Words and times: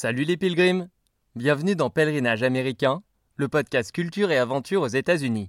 Salut 0.00 0.22
les 0.22 0.36
pilgrims 0.36 0.86
Bienvenue 1.34 1.74
dans 1.74 1.90
Pèlerinage 1.90 2.44
américain, 2.44 3.02
le 3.34 3.48
podcast 3.48 3.90
culture 3.90 4.30
et 4.30 4.38
aventure 4.38 4.82
aux 4.82 4.86
États-Unis. 4.86 5.48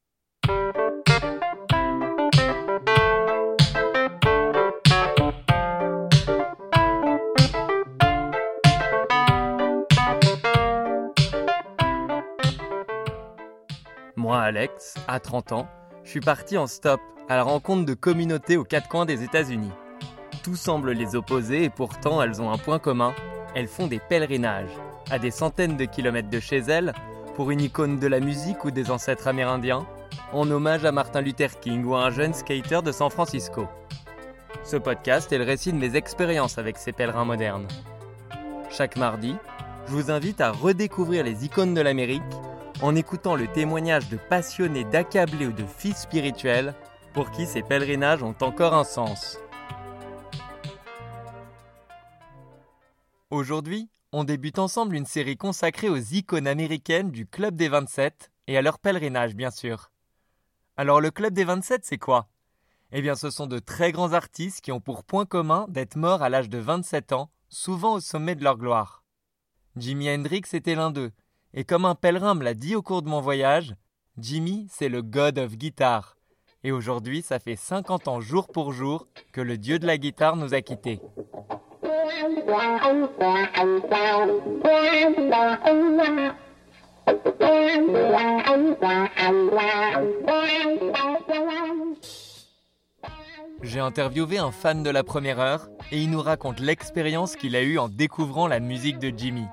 Moi, 14.16 14.42
Alex, 14.42 14.96
à 15.08 15.20
30 15.20 15.52
ans, 15.52 15.68
je 16.04 16.10
suis 16.10 16.22
parti 16.22 16.58
en 16.58 16.66
stop 16.66 17.00
à 17.28 17.36
la 17.36 17.44
rencontre 17.44 17.86
de 17.86 17.94
communautés 17.94 18.58
aux 18.58 18.64
quatre 18.64 18.90
coins 18.90 19.06
des 19.06 19.22
États-Unis. 19.22 19.70
Tout 20.42 20.56
semble 20.56 20.94
les 20.94 21.16
opposer 21.16 21.66
et 21.66 21.70
pourtant 21.70 22.20
elles 22.24 22.42
ont 22.42 22.50
un 22.50 22.58
point 22.58 22.80
commun, 22.80 23.14
elles 23.56 23.68
font 23.68 23.88
des 23.88 24.00
pèlerinages, 24.00 24.76
à 25.10 25.20
des 25.20 25.32
centaines 25.32 25.78
de 25.78 25.86
kilomètres 25.86 26.30
de 26.30 26.40
chez 26.40 26.58
elles, 26.58 26.94
pour 27.36 27.52
une 27.52 27.62
icône 27.62 28.00
de 28.00 28.08
la 28.08 28.20
musique 28.20 28.66
ou 28.66 28.72
des 28.72 28.92
ancêtres 28.92 29.28
amérindiens, 29.28 29.86
en 30.34 30.50
hommage 30.52 30.86
à 30.86 30.92
Martin 30.92 31.22
Luther 31.22 31.60
King 31.60 31.84
ou 31.86 31.96
à 31.96 32.06
un 32.06 32.10
jeune 32.12 32.34
skater 32.34 32.82
de 32.82 32.92
San 32.92 33.10
Francisco. 33.10 33.68
Ce 34.64 34.78
podcast 34.78 35.32
est 35.32 35.38
le 35.38 35.46
récit 35.46 35.72
de 35.72 35.78
mes 35.78 35.96
expériences 35.96 36.58
avec 36.58 36.78
ces 36.78 36.92
pèlerins 36.92 37.26
modernes. 37.26 37.68
Chaque 38.70 38.98
mardi, 38.98 39.36
je 39.88 39.94
vous 39.94 40.12
invite 40.12 40.42
à 40.42 40.52
redécouvrir 40.52 41.24
les 41.24 41.46
icônes 41.46 41.74
de 41.74 41.82
l'Amérique 41.82 42.22
en 42.82 42.96
écoutant 42.96 43.36
le 43.36 43.48
témoignage 43.48 44.10
de 44.10 44.18
passionnés 44.18 44.84
d'accablés 44.84 45.48
ou 45.48 45.52
de 45.52 45.66
fils 45.66 45.98
spirituels 45.98 46.74
pour 47.14 47.32
qui 47.32 47.46
ces 47.46 47.64
pèlerinages 47.64 48.24
ont 48.24 48.36
encore 48.42 48.74
un 48.74 48.84
sens. 48.84 49.40
Aujourd'hui, 53.32 53.92
on 54.12 54.24
débute 54.24 54.58
ensemble 54.58 54.96
une 54.96 55.06
série 55.06 55.38
consacrée 55.38 55.88
aux 55.88 55.98
icônes 55.98 56.48
américaines 56.48 57.12
du 57.12 57.28
Club 57.28 57.56
des 57.56 57.70
27 57.70 58.32
et 58.48 58.58
à 58.58 58.64
leur 58.64 58.80
pèlerinage, 58.80 59.36
bien 59.36 59.52
sûr. 59.52 59.92
Alors, 60.78 61.00
le 61.00 61.12
Club 61.12 61.36
des 61.36 61.44
27, 61.44 61.86
c'est 61.86 62.00
quoi? 62.00 62.28
Eh 62.92 63.04
bien, 63.04 63.14
ce 63.14 63.30
sont 63.30 63.46
de 63.46 63.60
très 63.60 63.92
grands 63.92 64.14
artistes 64.14 64.62
qui 64.62 64.72
ont 64.72 64.80
pour 64.80 65.04
point 65.04 65.28
commun 65.28 65.68
d'être 65.70 65.96
morts 65.96 66.24
à 66.24 66.30
l'âge 66.30 66.50
de 66.50 66.58
27 66.58 67.12
ans, 67.12 67.30
souvent 67.50 67.94
au 67.94 68.00
sommet 68.00 68.34
de 68.34 68.44
leur 68.44 68.58
gloire. 68.58 69.04
Jimi 69.76 70.10
Hendrix 70.10 70.46
était 70.54 70.74
l'un 70.74 70.90
d'eux, 70.90 71.12
et 71.54 71.66
comme 71.66 71.86
un 71.86 71.94
pèlerin 71.94 72.34
me 72.34 72.44
l'a 72.44 72.56
dit 72.56 72.76
au 72.76 72.82
cours 72.82 73.04
de 73.04 73.10
mon 73.10 73.22
voyage, 73.22 73.76
Jimmy, 74.18 74.68
c'est 74.72 74.90
le 74.90 75.04
God 75.04 75.38
of 75.38 75.56
Guitar. 75.56 76.18
Et 76.64 76.72
aujourd'hui, 76.72 77.22
ça 77.22 77.38
fait 77.38 77.56
50 77.56 78.08
ans 78.08 78.22
jour 78.22 78.48
pour 78.48 78.74
jour 78.74 79.06
que 79.34 79.42
le 79.42 79.60
dieu 79.60 79.78
de 79.78 79.86
la 79.86 80.00
guitare 80.00 80.36
nous 80.36 80.56
a 80.56 80.64
quittés. 80.64 81.00
J'ai 93.62 93.80
interviewé 93.80 94.38
un 94.38 94.52
fan 94.52 94.84
de 94.84 94.90
la 94.90 95.04
première 95.04 95.40
heure 95.40 95.68
et 95.92 96.02
il 96.02 96.10
nous 96.10 96.22
raconte 96.22 96.60
l'expérience 96.60 97.36
qu'il 97.36 97.56
a 97.56 97.62
eue 97.62 97.78
en 97.78 97.90
découvrant 97.90 98.48
la 98.48 98.60
musique 98.60 99.00
de 99.00 99.12
Jimmy. 99.16 99.46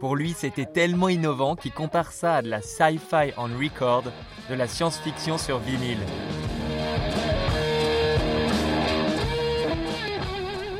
Pour 0.00 0.16
lui, 0.16 0.34
c'était 0.36 0.66
tellement 0.66 1.08
innovant 1.08 1.54
qu'il 1.54 1.72
compare 1.72 2.12
ça 2.12 2.36
à 2.36 2.42
de 2.42 2.48
la 2.48 2.60
sci-fi 2.60 3.32
on 3.36 3.56
record, 3.58 4.04
de 4.50 4.54
la 4.54 4.66
science-fiction 4.66 5.38
sur 5.38 5.58
vinyle. 5.58 6.00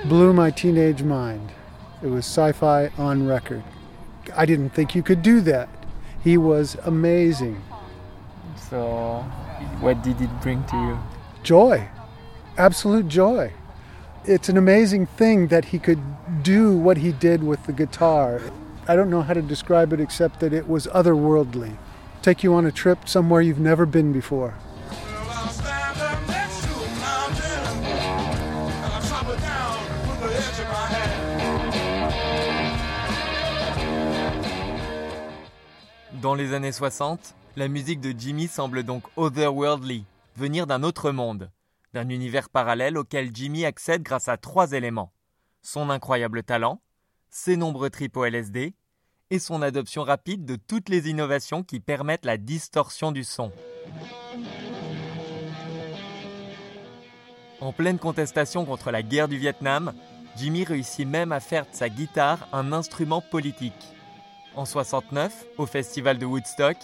Blew 0.04 0.32
my 0.32 0.50
teenage 0.50 1.02
mind. 1.02 1.52
It 2.02 2.08
was 2.08 2.24
sci 2.24 2.52
fi 2.52 2.88
on 2.98 3.26
record. 3.26 3.62
I 4.36 4.46
didn't 4.46 4.70
think 4.70 4.94
you 4.94 5.02
could 5.02 5.22
do 5.22 5.40
that. 5.42 5.68
He 6.22 6.36
was 6.36 6.76
amazing. 6.84 7.62
So, 8.70 9.24
what 9.80 10.02
did 10.02 10.20
it 10.20 10.30
bring 10.40 10.64
to 10.64 10.76
you? 10.76 10.98
Joy, 11.42 11.88
absolute 12.56 13.08
joy. 13.08 13.52
It's 14.24 14.48
an 14.48 14.56
amazing 14.56 15.06
thing 15.06 15.48
that 15.48 15.66
he 15.66 15.78
could 15.78 16.00
do 16.42 16.76
what 16.76 16.98
he 16.98 17.12
did 17.12 17.42
with 17.42 17.66
the 17.66 17.72
guitar. 17.72 18.40
I 18.88 18.96
don't 18.96 19.10
know 19.10 19.22
how 19.22 19.34
to 19.34 19.42
describe 19.42 19.92
it 19.92 20.00
except 20.00 20.40
that 20.40 20.52
it 20.52 20.68
was 20.68 20.86
otherworldly. 20.88 21.76
Take 22.22 22.42
you 22.42 22.54
on 22.54 22.66
a 22.66 22.72
trip 22.72 23.08
somewhere 23.08 23.40
you've 23.40 23.58
never 23.58 23.86
been 23.86 24.12
before. 24.12 24.54
Dans 36.20 36.34
les 36.34 36.52
années 36.54 36.72
60, 36.72 37.34
la 37.56 37.68
musique 37.68 38.00
de 38.00 38.14
Jimmy 38.16 38.48
semble 38.48 38.82
donc 38.84 39.04
otherworldly, 39.16 40.04
venir 40.36 40.66
d'un 40.66 40.82
autre 40.82 41.10
monde, 41.10 41.50
d'un 41.94 42.08
univers 42.08 42.48
parallèle 42.48 42.96
auquel 42.96 43.34
Jimmy 43.34 43.64
accède 43.64 44.02
grâce 44.02 44.28
à 44.28 44.36
trois 44.36 44.72
éléments 44.72 45.12
son 45.62 45.90
incroyable 45.90 46.42
talent, 46.42 46.80
ses 47.30 47.56
nombreux 47.56 47.88
tripes 47.88 48.16
LSD 48.16 48.74
et 49.30 49.38
son 49.38 49.62
adoption 49.62 50.02
rapide 50.02 50.44
de 50.44 50.56
toutes 50.56 50.88
les 50.88 51.08
innovations 51.08 51.62
qui 51.62 51.80
permettent 51.80 52.26
la 52.26 52.36
distorsion 52.36 53.12
du 53.12 53.24
son. 53.24 53.50
En 57.62 57.70
pleine 57.70 58.00
contestation 58.00 58.64
contre 58.64 58.90
la 58.90 59.04
guerre 59.04 59.28
du 59.28 59.38
Vietnam, 59.38 59.92
Jimmy 60.36 60.64
réussit 60.64 61.06
même 61.06 61.30
à 61.30 61.38
faire 61.38 61.62
de 61.62 61.76
sa 61.76 61.88
guitare 61.88 62.48
un 62.52 62.72
instrument 62.72 63.20
politique. 63.20 63.94
En 64.56 64.64
69, 64.64 65.46
au 65.58 65.66
festival 65.66 66.18
de 66.18 66.26
Woodstock, 66.26 66.76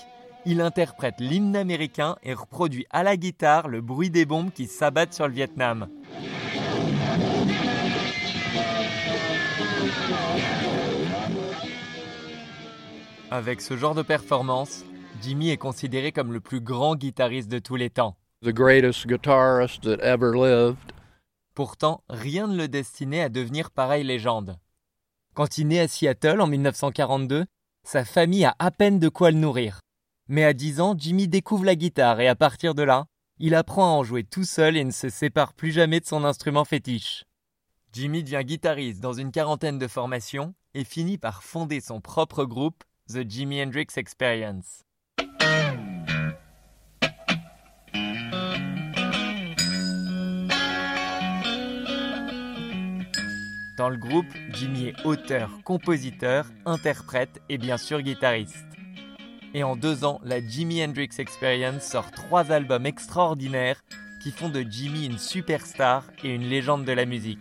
il 0.47 0.61
interprète 0.61 1.17
l'hymne 1.19 1.56
américain 1.56 2.15
et 2.22 2.33
reproduit 2.33 2.87
à 2.91 3.03
la 3.03 3.17
guitare 3.17 3.67
le 3.67 3.81
bruit 3.81 4.09
des 4.09 4.25
bombes 4.25 4.53
qui 4.53 4.69
s'abattent 4.69 5.15
sur 5.15 5.27
le 5.27 5.34
Vietnam. 5.34 5.88
Avec 13.33 13.62
ce 13.62 13.77
genre 13.77 13.97
de 13.97 14.03
performance, 14.03 14.84
Jimmy 15.22 15.50
est 15.50 15.56
considéré 15.56 16.12
comme 16.12 16.33
le 16.33 16.38
plus 16.38 16.61
grand 16.61 16.94
guitariste 16.94 17.50
de 17.50 17.59
tous 17.59 17.75
les 17.75 17.91
temps. 17.91 18.15
The 18.41 18.53
greatest 18.53 19.09
guitarist 19.09 19.82
that 19.82 20.00
ever 20.00 20.32
lived. 20.32 20.93
Pourtant, 21.56 22.04
rien 22.09 22.47
ne 22.47 22.56
le 22.56 22.69
destinait 22.69 23.22
à 23.22 23.28
devenir 23.28 23.72
pareille 23.72 24.04
légende. 24.04 24.56
Quand 25.34 25.59
il 25.59 25.66
naît 25.66 25.81
à 25.81 25.88
Seattle 25.88 26.41
en 26.41 26.47
1942, 26.47 27.47
sa 27.82 28.04
famille 28.04 28.44
a 28.44 28.54
à 28.60 28.71
peine 28.71 29.00
de 29.00 29.09
quoi 29.09 29.32
le 29.32 29.38
nourrir. 29.38 29.81
Mais 30.28 30.44
à 30.44 30.53
10 30.53 30.81
ans, 30.81 30.94
Jimmy 30.97 31.26
découvre 31.26 31.65
la 31.65 31.75
guitare 31.75 32.21
et 32.21 32.28
à 32.28 32.37
partir 32.37 32.76
de 32.76 32.84
là, 32.84 33.06
il 33.41 33.56
apprend 33.56 33.87
à 33.87 33.99
en 33.99 34.04
jouer 34.04 34.22
tout 34.22 34.44
seul 34.44 34.76
et 34.76 34.84
ne 34.84 34.93
se 34.93 35.09
sépare 35.09 35.53
plus 35.53 35.72
jamais 35.72 35.99
de 35.99 36.06
son 36.06 36.22
instrument 36.25 36.65
fétiche. 36.65 37.25
Jimmy 37.93 38.22
devient 38.22 38.44
guitariste 38.44 39.00
dans 39.00 39.15
une 39.15 39.32
quarantaine 39.32 39.81
de 39.81 39.88
formations 39.88 40.55
et 40.75 40.84
finit 40.84 41.19
par 41.19 41.43
fonder 41.43 41.81
son 41.81 42.00
propre 42.00 42.44
groupe, 42.44 42.84
The 43.09 43.28
Jimi 43.28 43.60
Hendrix 43.60 43.88
Experience. 43.97 44.84
Dans 53.78 53.91
le 53.91 53.97
groupe, 53.97 54.27
Jimmy 54.50 54.89
est 54.89 55.06
auteur, 55.06 55.50
compositeur, 55.62 56.47
interprète 56.66 57.41
et 57.49 57.59
bien 57.59 57.77
sûr 57.77 58.03
guitariste. 58.03 58.66
Et 59.55 59.62
en 59.62 59.77
deux 59.77 60.05
ans, 60.05 60.21
la 60.25 60.44
Jimi 60.44 60.83
Hendrix 60.83 61.11
Experience 61.19 61.84
sort 61.84 62.11
trois 62.11 62.50
albums 62.50 62.87
extraordinaires 62.87 63.84
qui 64.21 64.33
font 64.33 64.49
de 64.49 64.65
Jimmy 64.69 65.06
une 65.06 65.19
superstar 65.19 66.03
et 66.25 66.34
une 66.34 66.49
légende 66.49 66.84
de 66.84 66.93
la 66.93 67.06
musique. 67.06 67.38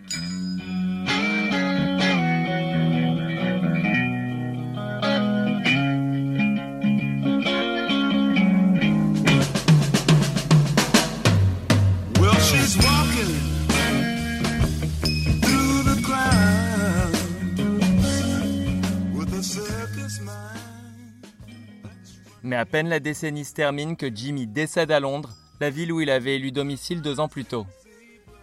À 22.57 22.65
peine 22.65 22.89
la 22.89 22.99
décennie 22.99 23.45
se 23.45 23.53
termine 23.53 23.95
que 23.95 24.13
Jimmy 24.13 24.47
décède 24.47 24.91
à 24.91 24.99
Londres, 24.99 25.29
la 25.59 25.69
ville 25.69 25.91
où 25.91 26.01
il 26.01 26.09
avait 26.09 26.37
élu 26.37 26.51
domicile 26.51 27.03
deux 27.03 27.19
ans 27.19 27.27
plus 27.27 27.45
tôt. 27.45 27.67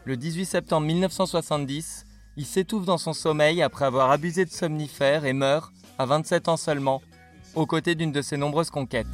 Le 0.05 0.17
18 0.17 0.45
septembre 0.45 0.87
1970, 0.87 2.07
il 2.37 2.47
s'étouffe 2.47 2.85
dans 2.85 2.99
son 2.99 3.13
sommeil 3.13 3.61
après 3.61 3.87
avoir 3.87 4.13
abusé 4.13 4.45
de 4.45 4.51
somnifères 4.51 5.25
et 5.25 5.33
meurt, 5.33 5.73
à 5.99 6.07
27 6.07 6.49
ans 6.49 6.57
seulement, 6.57 7.03
aux 7.57 7.67
côtés 7.67 7.97
d'une 7.97 8.13
de 8.13 8.23
ses 8.23 8.37
nombreuses 8.37 8.71
conquêtes. 8.71 9.07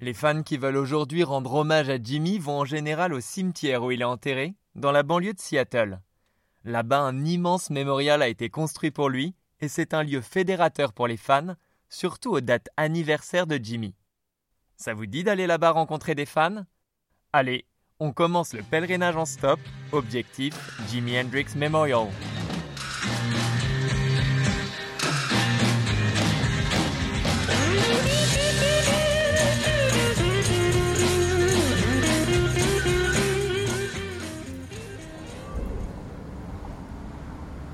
Les 0.00 0.14
fans 0.14 0.44
qui 0.44 0.56
veulent 0.56 0.76
aujourd'hui 0.76 1.24
rendre 1.24 1.52
hommage 1.52 1.90
à 1.90 2.00
Jimmy 2.00 2.38
vont 2.38 2.60
en 2.60 2.64
général 2.64 3.12
au 3.12 3.20
cimetière 3.20 3.82
où 3.82 3.90
il 3.90 4.02
est 4.02 4.04
enterré, 4.04 4.54
dans 4.76 4.92
la 4.92 5.02
banlieue 5.02 5.34
de 5.34 5.40
Seattle. 5.40 5.98
Là-bas, 6.64 7.00
un 7.00 7.24
immense 7.24 7.70
mémorial 7.70 8.22
a 8.22 8.28
été 8.28 8.50
construit 8.50 8.90
pour 8.90 9.08
lui, 9.08 9.34
et 9.60 9.68
c'est 9.68 9.94
un 9.94 10.02
lieu 10.02 10.20
fédérateur 10.20 10.92
pour 10.92 11.06
les 11.06 11.16
fans, 11.16 11.54
surtout 11.88 12.30
aux 12.30 12.40
dates 12.40 12.68
anniversaires 12.76 13.46
de 13.46 13.58
Jimmy. 13.62 13.94
Ça 14.76 14.94
vous 14.94 15.06
dit 15.06 15.24
d'aller 15.24 15.46
là-bas 15.46 15.70
rencontrer 15.70 16.14
des 16.14 16.26
fans? 16.26 16.64
Allez, 17.32 17.66
on 17.98 18.12
commence 18.12 18.52
le 18.52 18.62
pèlerinage 18.62 19.16
en 19.16 19.26
stop. 19.26 19.58
Objectif 19.92 20.54
Jimi 20.88 21.18
Hendrix 21.18 21.46
Memorial. 21.56 22.08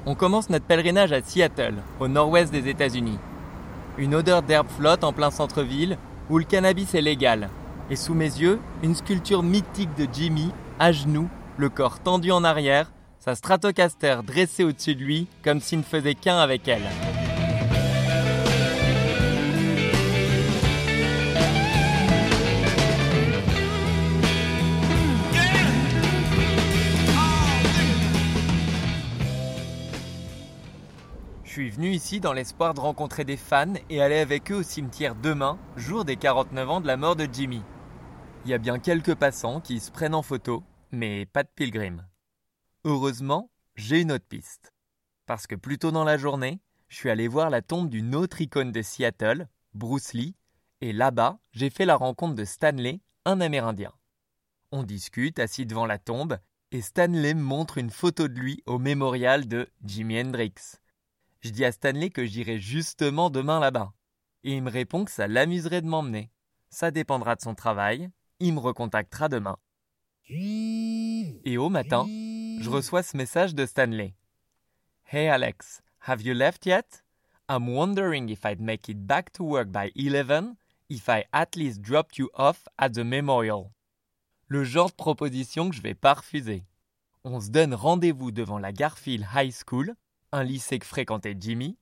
On 0.07 0.15
commence 0.15 0.51
notre 0.51 0.67
pèlerinage 0.67 1.13
à 1.13 1.23
Seattle, 1.23 1.77
au 1.99 2.09
nord-ouest 2.09 2.53
des 2.53 2.69
États-Unis. 2.69 3.19
Une 3.97 4.15
odeur 4.15 4.43
d'herbe 4.43 4.69
flotte 4.69 5.03
en 5.03 5.15
plein 5.15 5.31
centre-ville, 5.31 5.97
où 6.29 6.39
le 6.39 6.45
cannabis 6.45 6.95
est 6.95 7.01
légal. 7.01 7.49
Et 7.91 7.97
sous 7.97 8.13
mes 8.13 8.25
yeux, 8.25 8.61
une 8.83 8.95
sculpture 8.95 9.43
mythique 9.43 9.95
de 9.97 10.07
Jimmy, 10.13 10.51
à 10.79 10.93
genoux, 10.93 11.31
le 11.57 11.71
corps 11.71 12.01
tendu 12.01 12.33
en 12.33 12.45
arrière, 12.45 12.93
sa 13.19 13.35
Stratocaster 13.35 14.19
dressée 14.27 14.65
au-dessus 14.65 14.95
de 14.95 15.03
lui, 15.03 15.27
comme 15.43 15.61
s'il 15.61 15.79
ne 15.79 15.85
faisait 15.85 16.15
qu'un 16.15 16.37
avec 16.37 16.69
elle. 16.69 16.83
Ici 31.95 32.19
dans 32.19 32.33
l'espoir 32.33 32.75
de 32.75 32.81
rencontrer 32.81 33.25
des 33.25 33.37
fans 33.37 33.75
et 33.89 34.03
aller 34.03 34.19
avec 34.19 34.51
eux 34.51 34.57
au 34.57 34.63
cimetière 34.65 35.15
demain, 35.15 35.59
jour 35.77 36.05
des 36.05 36.17
49 36.17 36.69
ans 36.71 36.81
de 36.81 36.89
la 36.89 36.97
mort 36.97 37.15
de 37.15 37.29
Jimmy. 37.33 37.63
Il 38.45 38.51
y 38.51 38.55
a 38.55 38.59
bien 38.59 38.81
quelques 38.81 39.15
passants 39.15 39.61
qui 39.61 39.79
se 39.79 39.93
prennent 39.93 40.17
en 40.17 40.23
photo, 40.23 40.65
mais 40.91 41.25
pas 41.25 41.45
de 41.45 41.49
pilgrims. 41.55 42.05
Heureusement, 42.83 43.49
j'ai 43.77 44.01
une 44.01 44.11
autre 44.11 44.27
piste. 44.29 44.73
Parce 45.27 45.47
que 45.47 45.55
plus 45.55 45.79
tôt 45.79 45.93
dans 45.93 46.03
la 46.03 46.19
journée, 46.19 46.61
je 46.89 46.97
suis 46.97 47.11
allé 47.11 47.29
voir 47.29 47.49
la 47.49 47.63
tombe 47.63 47.89
d'une 47.89 48.17
autre 48.17 48.41
icône 48.41 48.73
de 48.73 48.83
Seattle, 48.83 49.47
Bruce 49.73 50.15
Lee, 50.15 50.35
et 50.81 50.93
là-bas, 50.93 51.39
j'ai 51.53 51.71
fait 51.71 51.87
la 51.87 51.95
rencontre 51.95 52.35
de 52.35 52.45
Stanley, 52.45 53.01
un 53.25 53.41
Amérindien. 53.41 53.93
On 54.73 54.83
discute 54.83 55.39
assis 55.39 55.65
devant 55.65 55.87
la 55.87 55.99
tombe, 55.99 56.39
et 56.73 56.83
Stanley 56.83 57.35
montre 57.35 57.79
une 57.79 57.91
photo 57.91 58.27
de 58.27 58.39
lui 58.39 58.65
au 58.67 58.81
mémorial 58.81 59.47
de 59.47 59.69
Jimi 59.85 60.21
Hendrix. 60.21 60.55
Je 61.45 61.51
dis 61.51 61.67
à 61.67 61.73
Stanley 61.73 62.09
que 62.09 62.25
j'irai 62.25 62.59
justement 62.59 63.29
demain 63.29 63.61
là-bas. 63.61 63.93
Et 64.45 64.55
il 64.55 64.63
me 64.63 64.71
répond 64.71 65.05
que 65.05 65.11
ça 65.11 65.29
l'amuserait 65.29 65.83
de 65.83 65.87
m'emmener. 65.87 66.31
Ça 66.71 66.91
dépendra 66.91 67.37
de 67.37 67.43
son 67.43 67.55
travail, 67.55 68.09
il 68.41 68.55
me 68.55 68.61
recontactera 68.61 69.29
demain. 69.29 69.59
Et 70.31 71.59
au 71.59 71.69
matin, 71.69 72.07
je 72.09 72.71
reçois 72.71 73.03
ce 73.03 73.19
message 73.19 73.55
de 73.55 73.67
Stanley. 73.67 74.15
Hey 75.13 75.29
Alex, 75.29 75.83
have 76.09 76.23
you 76.23 76.33
left 76.33 76.65
yet? 76.65 77.05
I'm 77.51 77.69
wondering 77.69 78.31
if 78.31 78.47
I'd 78.47 78.63
make 78.63 78.89
it 78.89 79.07
back 79.07 79.31
to 79.35 79.45
work 79.45 79.69
by 79.69 79.93
11, 79.97 80.57
if 80.89 81.11
I 81.11 81.27
at 81.33 81.57
least 81.57 81.83
dropped 81.83 82.17
you 82.17 82.31
off 82.33 82.67
at 82.79 82.95
the 82.95 83.05
memorial. 83.05 83.71
Le 84.49 84.65
genre 84.65 84.89
de 84.89 84.95
proposition 84.95 85.69
que 85.69 85.77
je 85.77 85.83
vais 85.83 85.95
pas 85.95 86.15
refuser. 86.15 86.65
On 87.23 87.39
se 87.39 87.51
donne 87.51 87.75
rendez-vous 87.75 88.31
devant 88.31 88.59
la 88.59 88.73
Garfield 88.73 89.27
High 89.35 89.53
School, 89.53 89.95
un 90.35 90.43
lycée 90.43 90.81
que 90.81 90.87
fréquentait 90.87 91.37
Jimmy, 91.39 91.79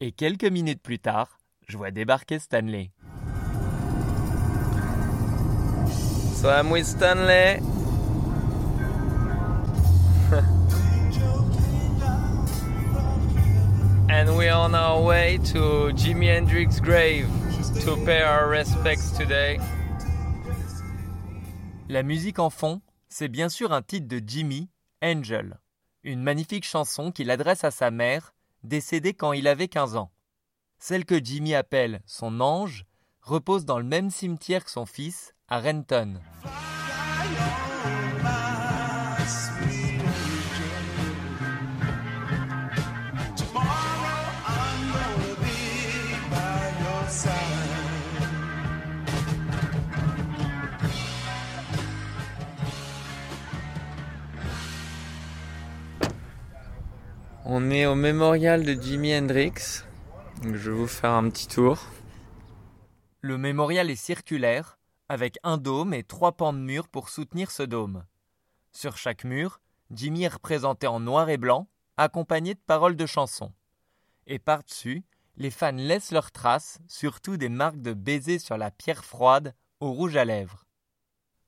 et 0.00 0.12
quelques 0.12 0.44
minutes 0.44 0.80
plus 0.80 1.00
tard, 1.00 1.38
je 1.66 1.76
vois 1.76 1.90
débarquer 1.90 2.38
Stanley. 2.38 2.92
So 6.36 6.48
I'm 6.48 6.70
with 6.70 6.86
Stanley. 6.86 7.60
and 14.08 14.36
we're 14.36 14.52
on 14.54 14.76
our 14.76 15.02
way 15.02 15.38
to 15.52 15.90
Jimi 15.94 16.28
Hendrix 16.28 16.78
grave 16.80 17.26
to 17.84 17.96
pay 18.04 18.22
our 18.22 18.48
respects 18.48 19.10
today. 19.18 19.58
La 21.88 22.04
musique 22.04 22.38
en 22.38 22.50
fond, 22.50 22.80
c'est 23.08 23.28
bien 23.28 23.48
sûr 23.48 23.72
un 23.72 23.82
titre 23.82 24.06
de 24.06 24.20
Jimmy, 24.24 24.68
Angel, 25.02 25.58
une 26.06 26.22
magnifique 26.22 26.64
chanson 26.64 27.10
qu'il 27.10 27.30
adresse 27.30 27.64
à 27.64 27.70
sa 27.70 27.90
mère, 27.90 28.32
décédée 28.62 29.12
quand 29.12 29.32
il 29.32 29.48
avait 29.48 29.68
15 29.68 29.96
ans. 29.96 30.12
Celle 30.78 31.04
que 31.04 31.22
Jimmy 31.22 31.54
appelle 31.54 32.00
son 32.06 32.40
ange 32.40 32.86
repose 33.22 33.64
dans 33.64 33.78
le 33.78 33.84
même 33.84 34.10
cimetière 34.10 34.64
que 34.64 34.70
son 34.70 34.86
fils, 34.86 35.34
à 35.48 35.58
Renton. 35.58 36.20
On 57.48 57.70
est 57.70 57.86
au 57.86 57.94
mémorial 57.94 58.64
de 58.64 58.72
Jimi 58.72 59.16
Hendrix. 59.16 59.84
Je 60.42 60.68
vais 60.68 60.76
vous 60.76 60.88
faire 60.88 61.12
un 61.12 61.30
petit 61.30 61.46
tour. 61.46 61.78
Le 63.20 63.38
mémorial 63.38 63.88
est 63.88 63.94
circulaire, 63.94 64.80
avec 65.08 65.38
un 65.44 65.56
dôme 65.56 65.94
et 65.94 66.02
trois 66.02 66.32
pans 66.32 66.52
de 66.52 66.58
mur 66.58 66.88
pour 66.88 67.08
soutenir 67.08 67.52
ce 67.52 67.62
dôme. 67.62 68.04
Sur 68.72 68.96
chaque 68.96 69.22
mur, 69.22 69.60
Jimmy 69.92 70.24
est 70.24 70.34
représenté 70.34 70.88
en 70.88 70.98
noir 70.98 71.30
et 71.30 71.36
blanc, 71.36 71.68
accompagné 71.96 72.54
de 72.54 72.60
paroles 72.66 72.96
de 72.96 73.06
chansons. 73.06 73.52
Et 74.26 74.40
par-dessus, 74.40 75.04
les 75.36 75.52
fans 75.52 75.70
laissent 75.70 76.10
leurs 76.10 76.32
traces, 76.32 76.80
surtout 76.88 77.36
des 77.36 77.48
marques 77.48 77.80
de 77.80 77.92
baisers 77.92 78.40
sur 78.40 78.56
la 78.56 78.72
pierre 78.72 79.04
froide 79.04 79.54
au 79.78 79.92
rouge 79.92 80.16
à 80.16 80.24
lèvres. 80.24 80.64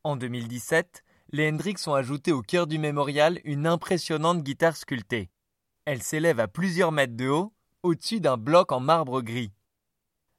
En 0.05 0.15
2017, 0.15 1.03
les 1.33 1.49
Hendrix 1.51 1.75
ont 1.89 1.95
ajouté 1.95 2.31
au 2.31 2.43
cœur 2.43 2.69
du 2.69 2.79
mémorial 2.79 3.41
une 3.43 3.67
impressionnante 3.67 4.45
guitare 4.45 4.77
sculptée. 4.77 5.29
Elle 5.91 6.03
s'élève 6.03 6.39
à 6.39 6.49
plusieurs 6.49 6.93
mètres 6.93 7.17
de 7.17 7.29
haut, 7.29 7.51
au-dessus 7.83 8.21
d'un 8.21 8.37
bloc 8.37 8.73
en 8.73 8.79
marbre 8.79 9.23
gris. 9.23 9.55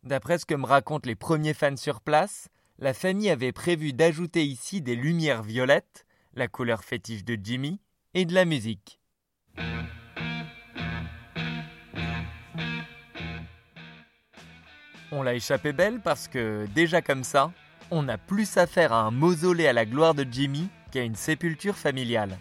D'après 0.03 0.37
ce 0.37 0.45
que 0.45 0.53
me 0.53 0.67
racontent 0.67 1.07
les 1.07 1.15
premiers 1.15 1.55
fans 1.55 1.75
sur 1.75 2.01
place, 2.01 2.49
la 2.77 2.93
famille 2.93 3.31
avait 3.31 3.51
prévu 3.51 3.91
d'ajouter 3.91 4.45
ici 4.45 4.79
des 4.79 4.95
lumières 4.95 5.41
violettes, 5.41 6.05
la 6.35 6.47
couleur 6.47 6.83
fétiche 6.83 7.25
de 7.25 7.35
Jimmy, 7.41 7.81
et 8.13 8.25
de 8.25 8.33
la 8.35 8.45
musique. 8.45 8.99
On 15.11 15.23
l'a 15.23 15.33
échappé 15.33 15.73
belle 15.73 15.99
parce 15.99 16.27
que, 16.27 16.67
déjà 16.75 17.01
comme 17.01 17.23
ça, 17.23 17.51
on 17.89 18.07
a 18.07 18.19
plus 18.19 18.57
affaire 18.57 18.93
à 18.93 19.01
un 19.01 19.09
mausolée 19.09 19.65
à 19.65 19.73
la 19.73 19.87
gloire 19.87 20.13
de 20.13 20.27
Jimmy 20.29 20.69
qu'à 20.91 21.01
une 21.01 21.15
sépulture 21.15 21.75
familiale. 21.75 22.37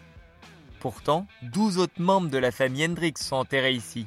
Pourtant, 0.80 1.26
12 1.42 1.78
autres 1.78 2.00
membres 2.00 2.30
de 2.30 2.38
la 2.38 2.52
famille 2.52 2.84
Hendrix 2.86 3.14
sont 3.16 3.36
enterrés 3.36 3.72
ici. 3.72 4.06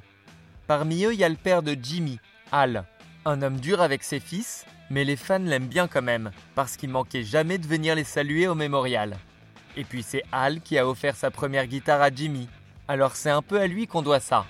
Parmi 0.67 1.03
eux, 1.03 1.13
il 1.13 1.19
y 1.19 1.23
a 1.23 1.29
le 1.29 1.35
père 1.35 1.63
de 1.63 1.75
Jimmy, 1.81 2.19
Al, 2.51 2.85
un 3.25 3.41
homme 3.41 3.59
dur 3.59 3.81
avec 3.81 4.03
ses 4.03 4.21
fils, 4.21 4.65
mais 4.89 5.03
les 5.03 5.17
fans 5.17 5.39
l'aiment 5.39 5.67
bien 5.67 5.87
quand 5.87 6.01
même, 6.01 6.31
parce 6.55 6.77
qu'il 6.77 6.89
manquait 6.89 7.23
jamais 7.23 7.57
de 7.57 7.67
venir 7.67 7.95
les 7.95 8.05
saluer 8.05 8.47
au 8.47 8.55
mémorial. 8.55 9.17
Et 9.75 9.83
puis 9.83 10.03
c'est 10.03 10.23
Al 10.31 10.61
qui 10.61 10.77
a 10.77 10.87
offert 10.87 11.15
sa 11.15 11.29
première 11.29 11.67
guitare 11.67 12.01
à 12.01 12.09
Jimmy, 12.09 12.47
alors 12.87 13.15
c'est 13.15 13.29
un 13.29 13.41
peu 13.41 13.59
à 13.59 13.67
lui 13.67 13.87
qu'on 13.87 14.01
doit 14.01 14.19
ça. 14.19 14.45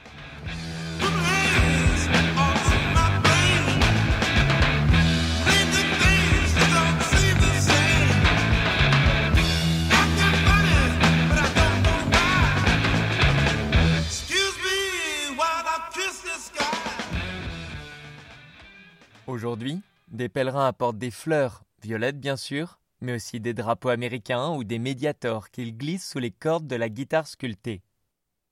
Aujourd'hui, 19.51 19.81
des 20.07 20.29
pèlerins 20.29 20.65
apportent 20.65 20.97
des 20.97 21.11
fleurs, 21.11 21.65
violettes 21.83 22.21
bien 22.21 22.37
sûr, 22.37 22.79
mais 23.01 23.15
aussi 23.15 23.41
des 23.41 23.53
drapeaux 23.53 23.89
américains 23.89 24.51
ou 24.51 24.63
des 24.63 24.79
médiators 24.79 25.49
qu'ils 25.49 25.77
glissent 25.77 26.09
sous 26.09 26.19
les 26.19 26.31
cordes 26.31 26.67
de 26.67 26.77
la 26.77 26.87
guitare 26.87 27.27
sculptée. 27.27 27.83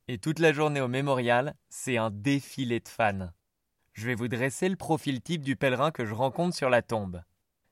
Et 0.10 0.18
toute 0.18 0.39
la 0.39 0.51
journée 0.51 0.82
au 0.82 0.89
mémorial, 0.89 1.56
c'est 1.70 1.96
un 1.96 2.12
défilé 2.12 2.82
de 2.82 2.89
fans. 2.89 3.29
Je 3.94 4.08
vais 4.08 4.13
vous 4.13 4.27
dresser 4.27 4.68
le 4.68 4.75
profil 4.75 5.22
type 5.22 5.41
du 5.41 5.56
pèlerin 5.56 5.91
que 5.91 6.03
je 6.03 6.13
rencontre 6.13 6.53
sur 6.53 6.70
la 6.70 6.82
tombe. 6.82 7.24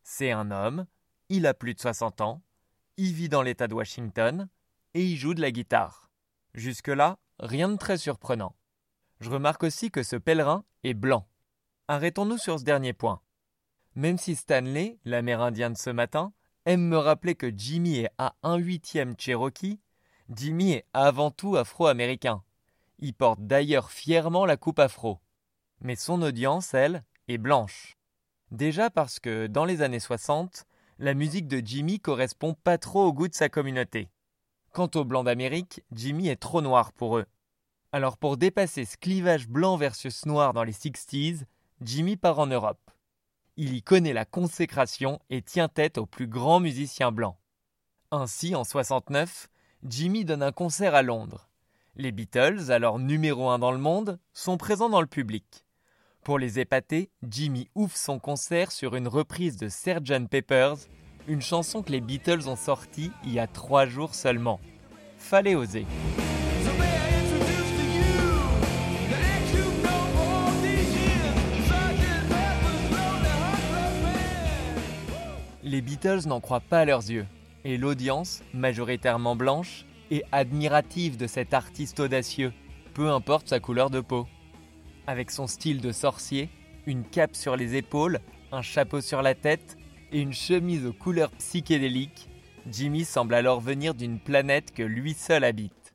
C'est 0.04 0.32
un 0.32 0.50
homme, 0.50 0.86
il 1.28 1.48
a 1.48 1.54
plus 1.54 1.74
de 1.74 1.82
60 1.82 2.22
ans, 2.22 2.42
il 2.96 3.12
vit 3.12 3.28
dans 3.28 3.42
l'État 3.42 3.68
de 3.68 3.74
Washington 3.74 4.48
et 4.94 5.04
il 5.04 5.18
joue 5.18 5.34
de 5.34 5.42
la 5.42 5.52
guitare. 5.52 6.10
Jusque-là, 6.54 7.20
rien 7.40 7.68
de 7.68 7.76
très 7.76 7.98
surprenant. 7.98 8.56
Je 9.20 9.30
remarque 9.30 9.64
aussi 9.64 9.92
que 9.92 10.02
ce 10.02 10.16
pèlerin 10.16 10.64
est 10.86 10.94
blanc. 10.94 11.28
Arrêtons-nous 11.90 12.38
sur 12.38 12.60
ce 12.60 12.66
dernier 12.66 12.92
point. 12.92 13.22
Même 13.96 14.18
si 14.18 14.36
Stanley, 14.36 15.00
l'Amérindien 15.06 15.70
de 15.70 15.78
ce 15.78 15.90
matin, 15.90 16.34
aime 16.66 16.82
me 16.82 16.98
rappeler 16.98 17.36
que 17.36 17.50
Jimmy 17.56 18.00
est 18.00 18.10
à 18.18 18.36
un 18.44 18.58
huitième 18.58 19.16
Cherokee, 19.18 19.80
Jimmy 20.30 20.74
est 20.74 20.86
avant 20.94 21.32
tout 21.32 21.56
afro-américain. 21.56 22.44
Il 23.00 23.14
porte 23.14 23.40
d'ailleurs 23.40 23.90
fièrement 23.90 24.46
la 24.46 24.58
coupe 24.58 24.80
afro. 24.80 25.20
Mais 25.80 25.96
son 25.96 26.22
audience, 26.22 26.74
elle, 26.74 27.06
est 27.30 27.38
blanche. 27.38 27.98
Déjà 28.52 28.90
parce 28.90 29.22
que, 29.22 29.48
dans 29.48 29.64
les 29.64 29.82
années 29.82 30.02
60, 30.02 30.66
la 31.00 31.14
musique 31.14 31.48
de 31.48 31.66
Jimmy 31.66 32.02
correspond 32.02 32.54
pas 32.54 32.78
trop 32.78 33.06
au 33.06 33.14
goût 33.14 33.30
de 33.30 33.34
sa 33.34 33.48
communauté. 33.48 34.10
Quant 34.74 34.90
aux 34.96 35.06
Blancs 35.06 35.26
d'Amérique, 35.26 35.84
Jimmy 35.94 36.28
est 36.28 36.36
trop 36.36 36.62
noir 36.62 36.92
pour 36.92 37.18
eux. 37.18 37.26
Alors 37.94 38.18
pour 38.18 38.36
dépasser 38.36 38.84
ce 38.84 38.98
clivage 38.98 39.48
blanc 39.48 39.78
versus 39.78 40.26
noir 40.26 40.52
dans 40.52 40.64
les 40.64 40.74
60s, 40.74 41.46
Jimmy 41.82 42.18
part 42.18 42.40
en 42.40 42.48
Europe. 42.48 42.92
Il 43.56 43.74
y 43.74 43.84
connaît 43.84 44.14
la 44.14 44.26
consécration 44.26 45.20
et 45.30 45.42
tient 45.42 45.68
tête 45.68 45.98
aux 45.98 46.06
plus 46.06 46.28
grands 46.28 46.60
musiciens 46.60 47.12
blancs. 47.12 47.38
Ainsi, 48.12 48.56
en 48.56 48.64
69, 48.64 49.48
Jimmy 49.84 50.26
donne 50.26 50.42
un 50.42 50.52
concert 50.52 50.96
à 50.96 51.04
Londres. 51.04 51.50
Les 51.96 52.12
Beatles, 52.12 52.72
alors 52.72 53.00
numéro 53.00 53.50
un 53.50 53.60
dans 53.60 53.72
le 53.72 53.78
monde, 53.78 54.20
sont 54.34 54.58
présents 54.58 54.90
dans 54.90 55.02
le 55.02 55.08
public. 55.08 55.66
Pour 56.24 56.40
les 56.40 56.60
épater, 56.60 57.12
Jimmy 57.28 57.70
ouvre 57.76 57.96
son 57.96 58.20
concert 58.20 58.72
sur 58.72 58.96
une 58.96 59.08
reprise 59.08 59.58
de 59.58 59.70
Sgt 59.70 60.28
Peppers, 60.30 60.78
une 61.28 61.42
chanson 61.42 61.84
que 61.84 61.92
les 61.92 62.02
Beatles 62.02 62.48
ont 62.48 62.56
sortie 62.56 63.12
il 63.24 63.34
y 63.34 63.40
a 63.40 63.48
trois 63.48 63.86
jours 63.86 64.16
seulement. 64.16 64.60
Fallait 65.18 65.56
oser. 65.56 65.86
Les 75.68 75.82
Beatles 75.82 76.28
n'en 76.28 76.40
croient 76.40 76.62
pas 76.62 76.80
à 76.80 76.86
leurs 76.86 77.12
yeux, 77.12 77.28
et 77.66 77.78
l'audience, 77.78 78.42
majoritairement 78.54 79.36
blanche, 79.36 79.86
est 80.12 80.24
admirative 80.32 81.18
de 81.18 81.28
cet 81.28 81.54
artiste 81.54 82.00
audacieux, 82.00 82.54
peu 82.94 83.10
importe 83.10 83.50
sa 83.50 83.60
couleur 83.60 83.90
de 83.90 84.00
peau. 84.00 84.30
Avec 85.08 85.30
son 85.30 85.46
style 85.46 85.82
de 85.82 85.92
sorcier, 85.92 86.50
une 86.86 87.04
cape 87.04 87.36
sur 87.36 87.58
les 87.58 87.76
épaules, 87.76 88.22
un 88.54 88.62
chapeau 88.62 89.02
sur 89.02 89.22
la 89.22 89.36
tête 89.36 89.76
et 90.14 90.22
une 90.22 90.32
chemise 90.32 90.86
aux 90.86 90.94
couleurs 90.94 91.32
psychédéliques, 91.32 92.30
Jimmy 92.72 93.04
semble 93.04 93.34
alors 93.34 93.60
venir 93.60 93.94
d'une 93.94 94.22
planète 94.22 94.74
que 94.74 94.84
lui 94.84 95.14
seul 95.14 95.44
habite. 95.44 95.94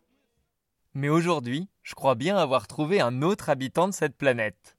Mais 0.92 1.08
aujourd'hui, 1.08 1.70
je 1.82 1.94
crois 1.94 2.14
bien 2.14 2.36
avoir 2.36 2.66
trouvé 2.66 3.00
un 3.00 3.22
autre 3.22 3.48
habitant 3.48 3.88
de 3.88 3.94
cette 3.94 4.18
planète. 4.18 4.76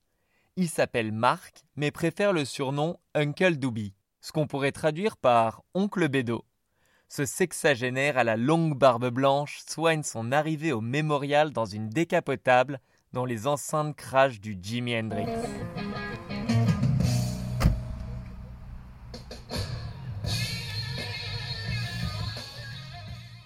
Il 0.56 0.70
s'appelle 0.70 1.12
Mark, 1.12 1.64
mais 1.78 1.90
préfère 1.90 2.32
le 2.32 2.46
surnom 2.46 3.00
Uncle 3.16 3.58
Doobie, 3.58 3.96
ce 4.24 4.32
qu'on 4.32 4.48
pourrait 4.48 4.72
traduire 4.72 5.18
par 5.18 5.63
Oncle 5.74 6.08
Bédo. 6.08 6.46
Ce 7.10 7.25
sexagénaire 7.25 8.18
à 8.18 8.24
la 8.24 8.38
longue 8.38 8.75
barbe 8.75 9.10
blanche 9.10 9.60
soigne 9.68 10.01
son 10.01 10.32
arrivée 10.32 10.72
au 10.72 10.80
mémorial 10.80 11.51
dans 11.51 11.65
une 11.65 11.89
décapotable 11.89 12.80
dont 13.12 13.25
les 13.25 13.48
enceintes 13.48 13.96
crachent 13.98 14.39
du 14.39 14.58
Jimi 14.60 14.96
Hendrix. 14.96 15.27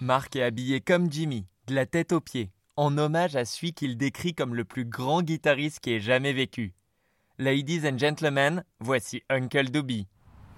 Mark 0.00 0.36
est 0.36 0.44
habillé 0.44 0.80
comme 0.80 1.10
Jimmy, 1.10 1.44
de 1.66 1.74
la 1.74 1.86
tête 1.86 2.12
aux 2.12 2.20
pieds, 2.20 2.52
en 2.76 2.96
hommage 2.96 3.34
à 3.34 3.44
celui 3.44 3.72
qu'il 3.72 3.96
décrit 3.96 4.32
comme 4.32 4.54
le 4.54 4.64
plus 4.64 4.84
grand 4.84 5.22
guitariste 5.22 5.80
qui 5.80 5.94
ait 5.94 6.00
jamais 6.00 6.32
vécu. 6.32 6.72
Ladies 7.38 7.82
and 7.84 7.98
gentlemen, 7.98 8.64
voici 8.78 9.24
Uncle 9.28 9.70
Doobie. 9.70 10.06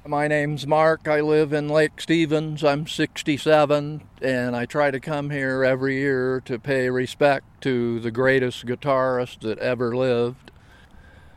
My 0.06 0.28
name's 0.28 0.66
Mark. 0.66 1.06
I 1.06 1.20
live 1.20 1.52
in 1.52 1.68
Lake 1.68 2.00
Stevens. 2.00 2.64
I'm 2.64 2.86
67, 2.86 4.02
and 4.22 4.56
I 4.56 4.64
try 4.64 4.90
to 4.90 4.98
come 4.98 5.28
here 5.28 5.62
every 5.62 5.96
year 5.96 6.40
to 6.46 6.58
pay 6.58 6.88
respect 6.88 7.44
to 7.62 8.00
the 8.00 8.10
greatest 8.10 8.64
guitarist 8.64 9.40
that 9.40 9.58
ever 9.58 9.94
lived. 9.94 10.52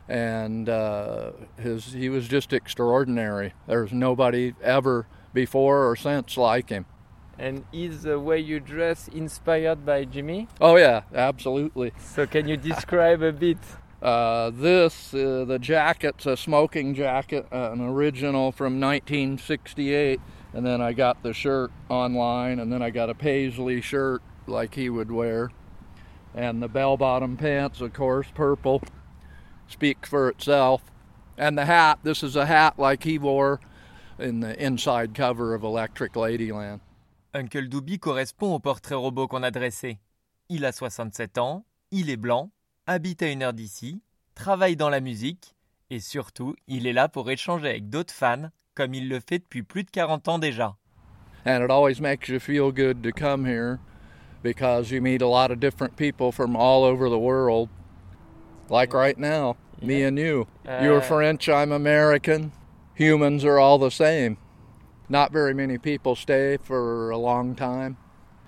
And 0.08 0.70
uh, 0.70 1.32
his, 1.58 1.92
he 1.92 2.08
was 2.08 2.26
just 2.26 2.54
extraordinary. 2.54 3.52
There's 3.66 3.92
nobody 3.92 4.54
ever 4.62 5.06
before 5.34 5.86
or 5.86 5.94
since 5.94 6.38
like 6.38 6.70
him. 6.70 6.86
And 7.38 7.66
is 7.70 8.04
the 8.04 8.18
way 8.18 8.38
you 8.38 8.60
dress 8.60 9.08
inspired 9.08 9.84
by 9.84 10.06
Jimmy? 10.06 10.48
Oh, 10.58 10.76
yeah, 10.76 11.02
absolutely. 11.14 11.92
So 11.98 12.26
can 12.26 12.48
you 12.48 12.56
describe 12.56 13.22
a 13.22 13.32
bit? 13.32 13.58
Uh, 14.04 14.50
this, 14.50 15.14
uh, 15.14 15.46
the 15.48 15.58
jacket's 15.58 16.26
a 16.26 16.36
smoking 16.36 16.94
jacket, 16.94 17.46
uh, 17.50 17.70
an 17.72 17.80
original 17.80 18.52
from 18.52 18.78
1968. 18.78 20.20
And 20.52 20.64
then 20.64 20.82
I 20.82 20.92
got 20.92 21.22
the 21.22 21.32
shirt 21.32 21.72
online, 21.88 22.60
and 22.60 22.70
then 22.70 22.82
I 22.82 22.90
got 22.90 23.08
a 23.08 23.14
paisley 23.14 23.80
shirt 23.80 24.22
like 24.46 24.74
he 24.74 24.90
would 24.90 25.10
wear. 25.10 25.50
And 26.34 26.62
the 26.62 26.68
bell 26.68 26.98
bottom 26.98 27.38
pants, 27.38 27.80
of 27.80 27.94
course, 27.94 28.26
purple, 28.34 28.82
speaks 29.66 30.10
for 30.10 30.28
itself. 30.28 30.82
And 31.38 31.56
the 31.56 31.64
hat, 31.64 32.00
this 32.02 32.22
is 32.22 32.36
a 32.36 32.44
hat 32.44 32.78
like 32.78 33.04
he 33.04 33.18
wore 33.18 33.58
in 34.18 34.40
the 34.40 34.62
inside 34.62 35.14
cover 35.14 35.54
of 35.54 35.64
Electric 35.64 36.12
Ladyland. 36.12 36.80
Uncle 37.32 37.62
Doobie 37.62 37.98
correspond 37.98 38.52
au 38.52 38.58
portrait 38.58 38.96
robot 38.96 39.28
qu'on 39.28 39.42
a 39.42 39.50
dressé. 39.50 39.98
Il 40.50 40.64
a 40.66 40.72
67 40.72 41.38
ans, 41.38 41.64
il 41.90 42.10
est 42.10 42.20
blanc, 42.20 42.50
habite 42.86 43.22
à 43.22 43.30
une 43.30 43.42
heure 43.42 43.52
d'ici, 43.52 44.00
travaille 44.34 44.76
dans 44.76 44.90
la 44.90 45.00
musique, 45.00 45.54
et 45.90 46.00
surtout, 46.00 46.54
il 46.66 46.86
est 46.86 46.92
là 46.92 47.08
pour 47.08 47.30
échanger 47.30 47.68
avec 47.68 47.88
d'autres 47.88 48.14
fans, 48.14 48.50
comme 48.74 48.94
il 48.94 49.08
le 49.08 49.20
fait 49.20 49.38
depuis 49.38 49.62
plus 49.62 49.84
de 49.84 49.90
40 49.90 50.28
ans 50.28 50.38
déjà. 50.38 50.76
and 51.46 51.62
it 51.62 51.70
always 51.70 52.00
makes 52.00 52.26
you 52.30 52.40
feel 52.40 52.72
good 52.72 53.02
to 53.02 53.12
come 53.12 53.44
here 53.44 53.78
because 54.42 54.90
you 54.90 55.02
meet 55.02 55.20
a 55.20 55.26
lot 55.28 55.50
of 55.50 55.60
different 55.60 55.94
people 55.94 56.32
from 56.32 56.56
all 56.56 56.84
over 56.84 57.10
the 57.10 57.18
world. 57.18 57.68
Like 58.70 58.94
right 58.94 59.18
now, 59.18 59.56
me 59.82 60.02
and 60.04 60.18
you. 60.18 60.46
You're 60.64 60.98
Uh, 60.98 61.02
French, 61.02 61.48
I'm 61.50 61.70
American. 61.70 62.52
Humans 62.94 63.44
are 63.44 63.58
all 63.58 63.76
the 63.78 63.90
same. 63.90 64.38
Not 65.10 65.32
very 65.32 65.52
many 65.52 65.76
people 65.76 66.16
stay 66.16 66.56
for 66.62 67.10
a 67.10 67.18
long 67.18 67.54
time, 67.54 67.98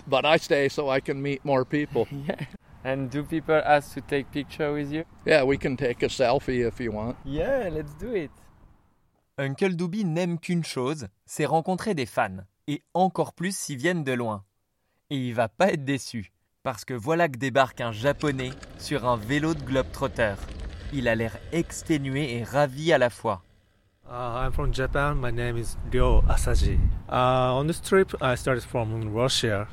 but 0.07 0.25
I 0.25 0.39
stay 0.39 0.71
so 0.71 0.89
I 0.89 1.01
can 1.01 1.21
meet 1.21 1.45
more 1.45 1.67
people. 1.67 2.09
And 2.87 3.09
do 3.11 3.25
people 3.25 3.61
ask 3.65 3.95
to 3.95 4.01
take 4.01 4.31
picture 4.31 4.73
with 4.73 4.93
you? 4.93 5.03
yeah, 5.27 5.43
we 5.43 5.59
can 5.59 5.77
take 5.77 6.05
a 6.05 6.09
selfie 6.09 6.65
if 6.65 6.79
you 6.79 6.93
want. 6.93 7.17
Yeah, 7.25 7.69
let's 7.69 7.93
do 7.99 8.15
it. 8.15 8.31
Uncle 9.39 9.75
Doobie 9.75 10.05
n'aime 10.05 10.39
qu'une 10.39 10.65
chose, 10.65 11.09
c'est 11.25 11.47
rencontrer 11.47 11.97
des 11.97 12.07
fans, 12.07 12.45
et 12.69 12.85
encore 12.95 13.33
plus 13.33 13.57
s'ils 13.57 13.77
viennent 13.77 14.05
de 14.05 14.13
loin. 14.13 14.45
Et 15.11 15.17
il 15.17 15.35
va 15.35 15.49
pas 15.49 15.73
être 15.73 15.85
déçu, 15.85 16.31
parce 16.63 16.85
que 16.85 16.95
voilà 16.95 17.29
que 17.29 17.39
débarque 17.39 17.81
un 17.81 17.91
japonais 17.91 18.53
sur 18.79 19.05
un 19.05 19.17
vélo 19.17 19.55
de 19.55 19.63
globetrotter. 19.65 20.37
Il 20.93 21.09
a 21.09 21.17
l'air 21.17 21.37
exténué 21.51 22.37
et 22.37 22.45
ravi 22.45 22.93
à 22.93 22.99
la 22.99 23.11
fois. 23.11 23.43
Uh, 24.09 24.45
I'm 24.47 24.53
from 24.53 24.73
Japan. 24.73 25.17
My 25.17 25.33
name 25.33 25.57
is 25.57 25.77
Ryo 25.93 26.23
Asaji. 26.29 26.79
Uh, 27.11 27.53
on 27.53 27.67
this 27.67 27.83
trip, 27.83 28.15
I 28.23 28.37
started 28.37 28.63
from 28.63 29.13
Russia 29.13 29.67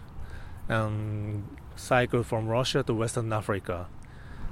and 0.68 1.44
cycled 1.76 2.26
from 2.26 2.48
Russia 2.48 2.84
to 2.84 2.94
Western 2.94 3.32
Africa. 3.34 3.88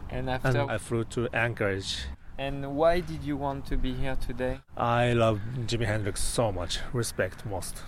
And 0.10 0.30
And 0.30 0.58
I 0.58 0.78
flew 0.78 1.04
to 1.06 1.28
Anchorage. 1.34 2.06
and 2.38 2.76
why 2.76 3.00
did 3.02 3.24
you 3.24 3.38
want 3.38 3.66
to 3.68 3.78
be 3.78 3.94
here 3.94 4.16
today? 4.16 4.60
I 4.76 5.14
love 5.14 5.40
Jimi 5.68 5.86
Hendrix 5.86 6.22
so 6.22 6.52
much, 6.52 6.80
respect 6.94 7.46
most. 7.46 7.84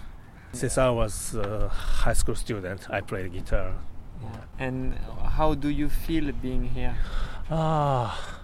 Since 0.53 0.77
I 0.77 0.89
was 0.89 1.33
a 1.35 1.67
high 1.69 2.13
school 2.13 2.35
student, 2.35 2.87
I 2.89 3.01
played 3.01 3.31
guitar. 3.33 3.73
And 4.59 4.97
how 5.37 5.53
do 5.55 5.67
you 5.69 5.89
feel 5.89 6.31
being 6.31 6.63
here? 6.69 6.95
Ah, 7.49 8.39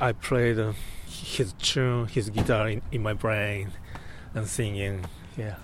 I 0.00 0.12
played 0.12 0.58
uh, 0.58 0.72
his 1.06 1.52
tune, 1.54 2.06
his 2.06 2.28
guitar 2.30 2.68
in, 2.68 2.82
in 2.92 3.02
my 3.02 3.14
brain 3.14 3.72
and 4.34 4.46
singing. 4.46 5.06
Yeah. 5.36 5.56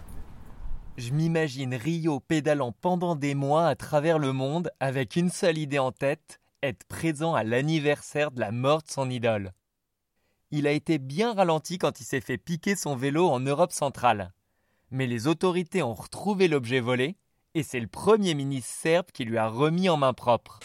Je 1.00 1.14
m'imagine 1.14 1.75
Rio 1.75 2.21
pédalant 2.21 2.73
pendant 2.73 3.16
des 3.16 3.35
mois 3.35 3.69
à 3.69 3.75
travers 3.75 4.19
le 4.19 4.35
monde 4.35 4.71
avec 4.80 5.16
une 5.16 5.30
seule 5.30 5.57
idée 5.57 5.78
en 5.78 5.92
tête, 5.92 6.42
être 6.62 6.85
présent 6.85 7.33
à 7.33 7.42
l'anniversaire 7.42 8.30
de 8.30 8.40
la 8.40 8.52
mort 8.52 8.83
de 8.83 8.90
son 8.90 9.09
idole. 9.09 9.54
Il 10.50 10.66
a 10.66 10.73
été 10.73 10.99
bien 10.99 11.33
ralenti 11.33 11.78
quand 11.78 12.00
il 12.00 12.04
s'est 12.04 12.21
fait 12.21 12.37
piquer 12.37 12.76
son 12.76 12.97
vélo 12.97 13.30
en 13.30 13.40
Europe 13.40 13.73
centrale. 13.73 14.35
Mais 14.90 15.07
les 15.07 15.26
autorités 15.26 15.83
ont 15.83 15.95
retrouvé 15.95 16.49
l'objet 16.49 16.80
volé 16.80 17.16
et 17.54 17.62
c'est 17.62 17.80
le 17.80 17.87
Premier 17.87 18.35
ministre 18.35 18.71
serbe 18.71 19.07
qui 19.11 19.25
lui 19.25 19.38
a 19.38 19.49
remis 19.49 19.88
en 19.88 19.97
main 19.97 20.12
propre. 20.12 20.61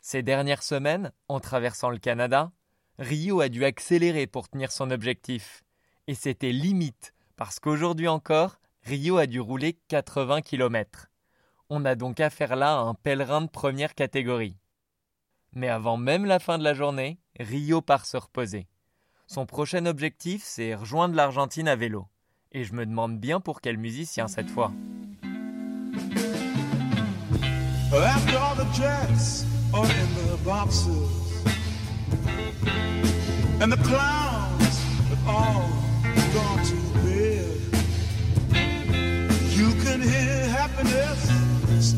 Ces 0.00 0.22
dernières 0.22 0.62
semaines, 0.62 1.10
en 1.26 1.40
traversant 1.40 1.90
le 1.90 1.98
Canada, 1.98 2.52
Rio 3.00 3.40
a 3.40 3.48
dû 3.48 3.64
accélérer 3.64 4.28
pour 4.28 4.48
tenir 4.48 4.70
son 4.70 4.92
objectif. 4.92 5.64
Et 6.06 6.14
c'était 6.14 6.52
limite, 6.52 7.12
parce 7.42 7.58
qu'aujourd'hui 7.58 8.06
encore, 8.06 8.60
Rio 8.84 9.16
a 9.16 9.26
dû 9.26 9.40
rouler 9.40 9.72
80 9.88 10.42
km. 10.42 11.10
On 11.70 11.84
a 11.84 11.96
donc 11.96 12.20
affaire 12.20 12.54
là 12.54 12.78
à 12.78 12.82
un 12.82 12.94
pèlerin 12.94 13.40
de 13.40 13.48
première 13.48 13.96
catégorie. 13.96 14.56
Mais 15.52 15.68
avant 15.68 15.96
même 15.96 16.24
la 16.24 16.38
fin 16.38 16.56
de 16.56 16.62
la 16.62 16.72
journée, 16.72 17.18
Rio 17.40 17.80
part 17.80 18.06
se 18.06 18.16
reposer. 18.16 18.68
Son 19.26 19.44
prochain 19.44 19.86
objectif, 19.86 20.44
c'est 20.44 20.76
rejoindre 20.76 21.16
l'Argentine 21.16 21.66
à 21.66 21.74
vélo. 21.74 22.06
Et 22.52 22.62
je 22.62 22.74
me 22.74 22.86
demande 22.86 23.18
bien 23.18 23.40
pour 23.40 23.60
quel 23.60 23.76
musicien 23.76 24.28
cette 24.28 24.48
fois. 24.48 24.70
Happiness 40.62 41.94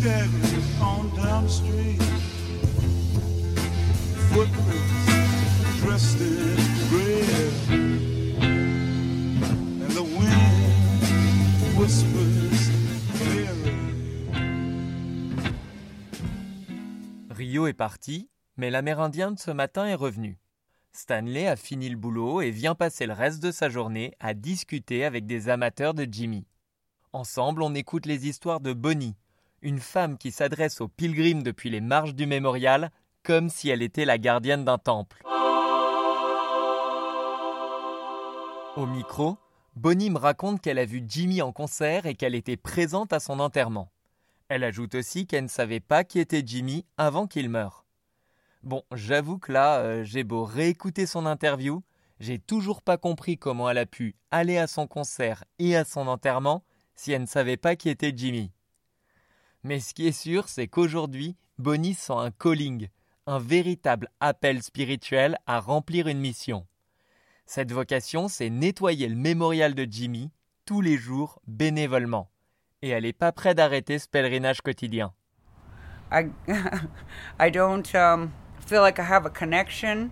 on 0.80 1.10
Rio 17.30 17.66
est 17.66 17.72
parti, 17.74 18.30
mais 18.56 18.70
l'Amérindien 18.70 19.32
de 19.32 19.38
ce 19.38 19.50
matin 19.50 19.86
est 19.86 19.94
revenu. 19.94 20.38
Stanley 20.92 21.46
a 21.46 21.56
fini 21.56 21.90
le 21.90 21.96
boulot 21.96 22.40
et 22.40 22.50
vient 22.50 22.74
passer 22.74 23.06
le 23.06 23.12
reste 23.12 23.42
de 23.42 23.50
sa 23.50 23.68
journée 23.68 24.14
à 24.20 24.32
discuter 24.32 25.04
avec 25.04 25.26
des 25.26 25.50
amateurs 25.50 25.92
de 25.92 26.06
Jimmy. 26.10 26.46
Ensemble, 27.14 27.62
on 27.62 27.76
écoute 27.76 28.06
les 28.06 28.26
histoires 28.26 28.58
de 28.58 28.72
Bonnie, 28.72 29.14
une 29.62 29.78
femme 29.78 30.18
qui 30.18 30.32
s'adresse 30.32 30.80
aux 30.80 30.88
pilgrims 30.88 31.44
depuis 31.44 31.70
les 31.70 31.80
marches 31.80 32.16
du 32.16 32.26
mémorial 32.26 32.90
comme 33.22 33.50
si 33.50 33.68
elle 33.68 33.82
était 33.82 34.04
la 34.04 34.18
gardienne 34.18 34.64
d'un 34.64 34.78
temple. 34.78 35.22
Au 38.74 38.86
micro, 38.86 39.38
Bonnie 39.76 40.10
me 40.10 40.18
raconte 40.18 40.60
qu'elle 40.60 40.80
a 40.80 40.84
vu 40.84 41.04
Jimmy 41.06 41.40
en 41.40 41.52
concert 41.52 42.04
et 42.06 42.16
qu'elle 42.16 42.34
était 42.34 42.56
présente 42.56 43.12
à 43.12 43.20
son 43.20 43.38
enterrement. 43.38 43.92
Elle 44.48 44.64
ajoute 44.64 44.96
aussi 44.96 45.28
qu'elle 45.28 45.44
ne 45.44 45.48
savait 45.48 45.78
pas 45.78 46.02
qui 46.02 46.18
était 46.18 46.42
Jimmy 46.44 46.84
avant 46.98 47.28
qu'il 47.28 47.48
meure. 47.48 47.86
Bon, 48.64 48.82
j'avoue 48.92 49.38
que 49.38 49.52
là, 49.52 49.78
euh, 49.78 50.02
j'ai 50.02 50.24
beau 50.24 50.42
réécouter 50.42 51.06
son 51.06 51.26
interview, 51.26 51.84
j'ai 52.18 52.40
toujours 52.40 52.82
pas 52.82 52.96
compris 52.96 53.38
comment 53.38 53.70
elle 53.70 53.78
a 53.78 53.86
pu 53.86 54.16
aller 54.32 54.58
à 54.58 54.66
son 54.66 54.88
concert 54.88 55.44
et 55.60 55.76
à 55.76 55.84
son 55.84 56.08
enterrement 56.08 56.64
si 56.94 57.12
elle 57.12 57.22
ne 57.22 57.26
savait 57.26 57.56
pas 57.56 57.76
qui 57.76 57.88
était 57.88 58.12
Jimmy. 58.14 58.50
Mais 59.62 59.80
ce 59.80 59.94
qui 59.94 60.06
est 60.06 60.12
sûr, 60.12 60.48
c'est 60.48 60.68
qu'aujourd'hui, 60.68 61.36
Bonnie 61.58 61.94
sent 61.94 62.12
un 62.14 62.30
calling, 62.30 62.88
un 63.26 63.38
véritable 63.38 64.08
appel 64.20 64.62
spirituel 64.62 65.38
à 65.46 65.60
remplir 65.60 66.06
une 66.08 66.20
mission. 66.20 66.66
Cette 67.46 67.72
vocation, 67.72 68.28
c'est 68.28 68.50
nettoyer 68.50 69.08
le 69.08 69.16
mémorial 69.16 69.74
de 69.74 69.86
Jimmy 69.88 70.30
tous 70.64 70.80
les 70.80 70.96
jours 70.96 71.40
bénévolement. 71.46 72.30
Et 72.82 72.90
elle 72.90 73.04
n'est 73.04 73.12
pas 73.12 73.32
prête 73.32 73.56
d'arrêter 73.56 73.98
ce 73.98 74.08
pèlerinage 74.08 74.60
quotidien. 74.60 75.12
I 77.40 77.50
don't 77.50 77.92
um, 77.94 78.32
feel 78.66 78.82
like 78.82 78.98
I 78.98 79.02
have 79.02 79.26
a 79.26 79.30
connection, 79.30 80.10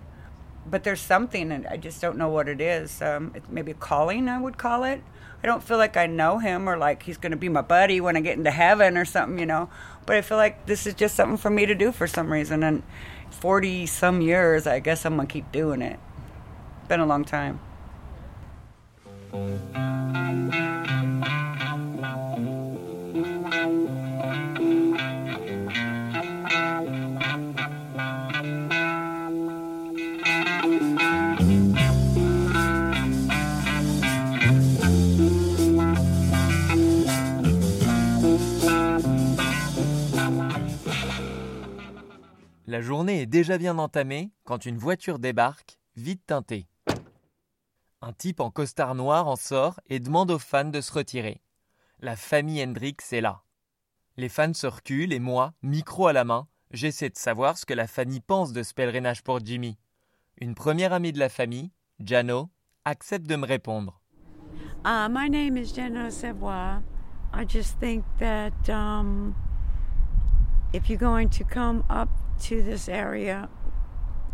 but 0.67 0.83
there's 0.83 1.01
something, 1.01 1.53
and 1.53 1.67
I 1.71 1.77
just 1.77 2.01
don't 2.01 2.17
know 2.17 2.29
what 2.29 2.49
it 2.49 2.61
is. 2.61 3.01
Um, 3.03 3.33
maybe 3.51 3.73
a 3.73 3.75
calling, 3.75 4.29
I 4.29 4.41
would 4.41 4.57
call 4.57 4.85
it. 4.85 5.01
I 5.43 5.47
don't 5.47 5.63
feel 5.63 5.77
like 5.77 5.97
I 5.97 6.07
know 6.07 6.39
him 6.39 6.69
or 6.69 6.77
like 6.77 7.03
he's 7.03 7.17
going 7.17 7.33
to 7.33 7.37
be 7.37 7.49
my 7.49 7.63
buddy 7.63 8.01
when 8.01 8.17
I 8.17 8.21
get 8.21 8.39
into 8.39 8.51
heaven 8.51 8.97
or 8.97 9.05
something, 9.05 9.39
you 9.39 9.47
know. 9.47 9.69
But 10.07 10.17
I 10.17 10.23
feel 10.23 10.37
like 10.37 10.67
this 10.67 10.87
is 10.87 10.95
just 10.95 11.17
something 11.17 11.37
for 11.37 11.51
me 11.51 11.67
to 11.67 11.75
do 11.75 11.91
for 11.91 12.07
some 12.07 12.33
reason. 12.33 12.63
And 12.63 12.83
40 13.31 13.87
some 13.87 14.21
years, 14.21 14.67
I 14.67 14.79
guess 14.79 15.05
I'm 15.05 15.17
going 15.17 15.27
to 15.27 15.33
keep 15.33 15.51
doing 15.51 15.83
it. 15.83 15.99
Been 16.89 17.01
a 17.01 17.07
long 17.07 17.25
time. 17.25 17.61
La 42.73 42.81
journée 42.81 43.21
est 43.21 43.27
déjà 43.27 43.59
bien 43.59 43.77
entamée 43.77 44.33
quand 44.45 44.65
une 44.65 44.79
voiture 44.79 45.19
débarque, 45.19 45.79
vite 45.95 46.23
teintée. 46.25 46.67
Un 48.01 48.15
type 48.15 48.41
en 48.41 48.51
costard 48.51 48.95
noir 48.95 49.29
en 49.29 49.37
sort 49.37 49.79
et 49.91 50.01
demande 50.01 50.31
aux 50.31 50.39
fans 50.39 50.65
de 50.65 50.81
se 50.81 50.91
retirer. 50.91 51.43
La 52.01 52.17
famille 52.17 52.65
Hendrix 52.65 52.97
est 53.11 53.21
là. 53.21 53.43
Les 54.17 54.31
fans 54.31 54.55
se 54.55 54.67
reculent 54.67 55.13
et 55.13 55.19
moi, 55.19 55.53
micro 55.61 56.07
à 56.07 56.15
la 56.15 56.25
main, 56.25 56.49
j'essaie 56.71 57.11
de 57.11 57.19
savoir 57.19 57.59
ce 57.59 57.67
que 57.67 57.75
la 57.75 57.87
famille 57.87 58.23
pense 58.23 58.55
de 58.55 58.63
ce 58.63 58.73
pèlerinage 58.73 59.23
pour 59.23 59.45
Jimmy. 59.45 59.77
Une 60.39 60.55
première 60.55 60.95
amie 60.95 61.13
de 61.13 61.19
la 61.19 61.29
famille, 61.29 61.73
Jano, 62.03 62.49
accepte 62.87 63.27
de 63.27 63.37
me 63.37 63.47
répondre. 63.47 64.01
Uh, 64.87 65.11
my 65.11 65.29
name 65.29 65.59
is 65.59 65.75
Jenna 65.75 66.11
Savoy. 66.11 66.81
I 67.35 67.45
just 67.47 67.79
think 67.79 68.03
that 68.19 68.71
um, 68.71 69.35
if 70.73 70.89
you're 70.89 70.97
going 70.97 71.29
to 71.29 71.45
come 71.45 71.85
up 71.91 72.09
to 72.43 72.63
this 72.63 72.89
area, 72.89 73.49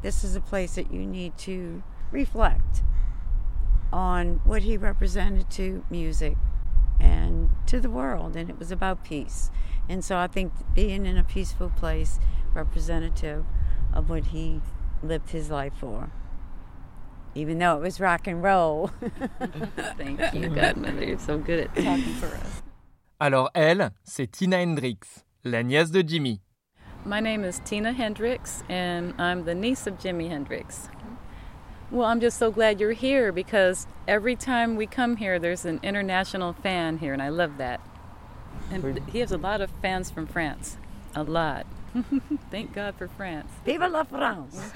this 0.03 0.25
is 0.25 0.37
a 0.37 0.41
place 0.41 0.75
that 0.75 0.93
you 0.93 1.05
need 1.05 1.37
to 1.39 1.83
reflect 2.11 2.83
on 3.93 4.41
what 4.45 4.63
he 4.63 4.77
represented 4.77 5.51
to 5.51 5.85
music 5.91 6.37
and 7.01 7.51
to 7.67 7.81
the 7.81 7.91
world. 7.91 8.37
And 8.37 8.51
it 8.51 8.59
was 8.59 8.71
about 8.71 9.05
peace. 9.05 9.51
And 9.89 10.05
so 10.05 10.19
I 10.19 10.27
think 10.27 10.53
being 10.75 11.07
in 11.07 11.17
a 11.17 11.25
peaceful 11.25 11.71
place, 11.71 12.19
representative 12.55 13.45
of 13.93 14.11
what 14.11 14.27
he 14.27 14.61
lived 15.03 15.31
his 15.31 15.51
life 15.51 15.73
for. 15.79 16.11
Even 17.35 17.59
though 17.59 17.77
it 17.77 17.83
was 17.83 18.01
rock 18.01 18.27
and 18.27 18.43
roll. 18.43 18.91
Thank 19.97 20.35
you, 20.35 20.49
Godmother. 20.49 21.05
You're 21.05 21.19
so 21.19 21.39
good 21.39 21.61
at 21.61 21.75
talking 21.75 22.15
for 22.15 22.27
us. 22.27 22.63
Alors 23.21 23.51
elle, 23.53 23.91
c'est 24.05 24.31
Tina 24.31 24.59
Hendrix, 24.59 25.25
la 25.45 25.63
nièce 25.63 25.91
de 25.91 26.03
Jimmy. 26.03 26.41
My 27.09 27.21
name 27.21 27.43
is 27.43 27.63
Tina 27.65 27.95
Hendricks, 27.95 28.63
and 28.69 29.15
I'm 29.17 29.47
the 29.47 29.55
niece 29.55 29.87
of 29.87 29.95
Jimi 29.95 30.29
Hendrix. 30.29 30.91
Well, 31.91 32.07
I'm 32.07 32.21
just 32.21 32.37
so 32.37 32.51
glad 32.51 32.81
you're 32.81 32.93
here 32.93 33.33
because 33.33 33.87
every 34.07 34.37
time 34.37 34.77
we 34.77 34.87
come 34.87 35.17
here, 35.17 35.39
there's 35.39 35.65
an 35.65 35.81
international 35.83 36.53
fan 36.53 36.99
here, 36.99 37.15
and 37.15 37.23
I 37.23 37.31
love 37.31 37.57
that. 37.57 37.81
And 38.71 39.01
he 39.09 39.21
has 39.21 39.33
a 39.33 39.39
lot 39.39 39.63
of 39.63 39.71
fans 39.81 40.11
from 40.11 40.27
France. 40.27 40.77
A 41.15 41.23
lot. 41.23 41.65
Thank 42.51 42.75
God 42.75 42.95
for 42.99 43.09
France. 43.09 43.51
Vive 43.65 43.91
la 43.91 44.05
France! 44.05 44.71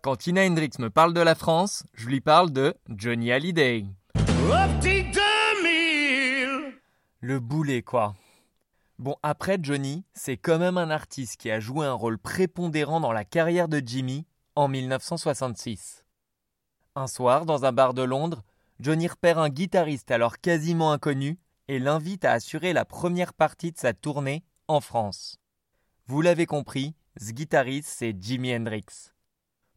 Quand 0.00 0.18
Tina 0.18 0.40
Hendrix 0.40 0.78
me 0.78 0.88
parle 0.88 1.12
de 1.12 1.22
la 1.22 1.34
France, 1.34 1.84
je 1.92 2.08
lui 2.08 2.20
parle 2.20 2.50
de 2.50 2.72
Johnny 2.96 3.30
Hallyday. 3.30 3.84
Le 7.20 7.40
boulet, 7.40 7.82
quoi. 7.82 8.14
Bon, 8.98 9.14
après 9.22 9.58
Johnny, 9.62 10.04
c'est 10.12 10.36
quand 10.36 10.58
même 10.58 10.76
un 10.76 10.90
artiste 10.90 11.36
qui 11.36 11.52
a 11.52 11.60
joué 11.60 11.86
un 11.86 11.92
rôle 11.92 12.18
prépondérant 12.18 12.98
dans 12.98 13.12
la 13.12 13.24
carrière 13.24 13.68
de 13.68 13.80
Jimmy 13.84 14.26
en 14.56 14.66
1966. 14.66 16.04
Un 16.96 17.06
soir, 17.06 17.46
dans 17.46 17.64
un 17.64 17.70
bar 17.70 17.94
de 17.94 18.02
Londres, 18.02 18.42
Johnny 18.80 19.06
repère 19.06 19.38
un 19.38 19.50
guitariste 19.50 20.10
alors 20.10 20.38
quasiment 20.40 20.90
inconnu 20.90 21.38
et 21.68 21.78
l'invite 21.78 22.24
à 22.24 22.32
assurer 22.32 22.72
la 22.72 22.84
première 22.84 23.34
partie 23.34 23.70
de 23.70 23.78
sa 23.78 23.92
tournée 23.92 24.42
en 24.66 24.80
France. 24.80 25.38
Vous 26.08 26.20
l'avez 26.20 26.46
compris, 26.46 26.96
ce 27.18 27.30
guitariste, 27.30 27.88
c'est 27.88 28.16
Jimi 28.20 28.52
Hendrix. 28.52 29.12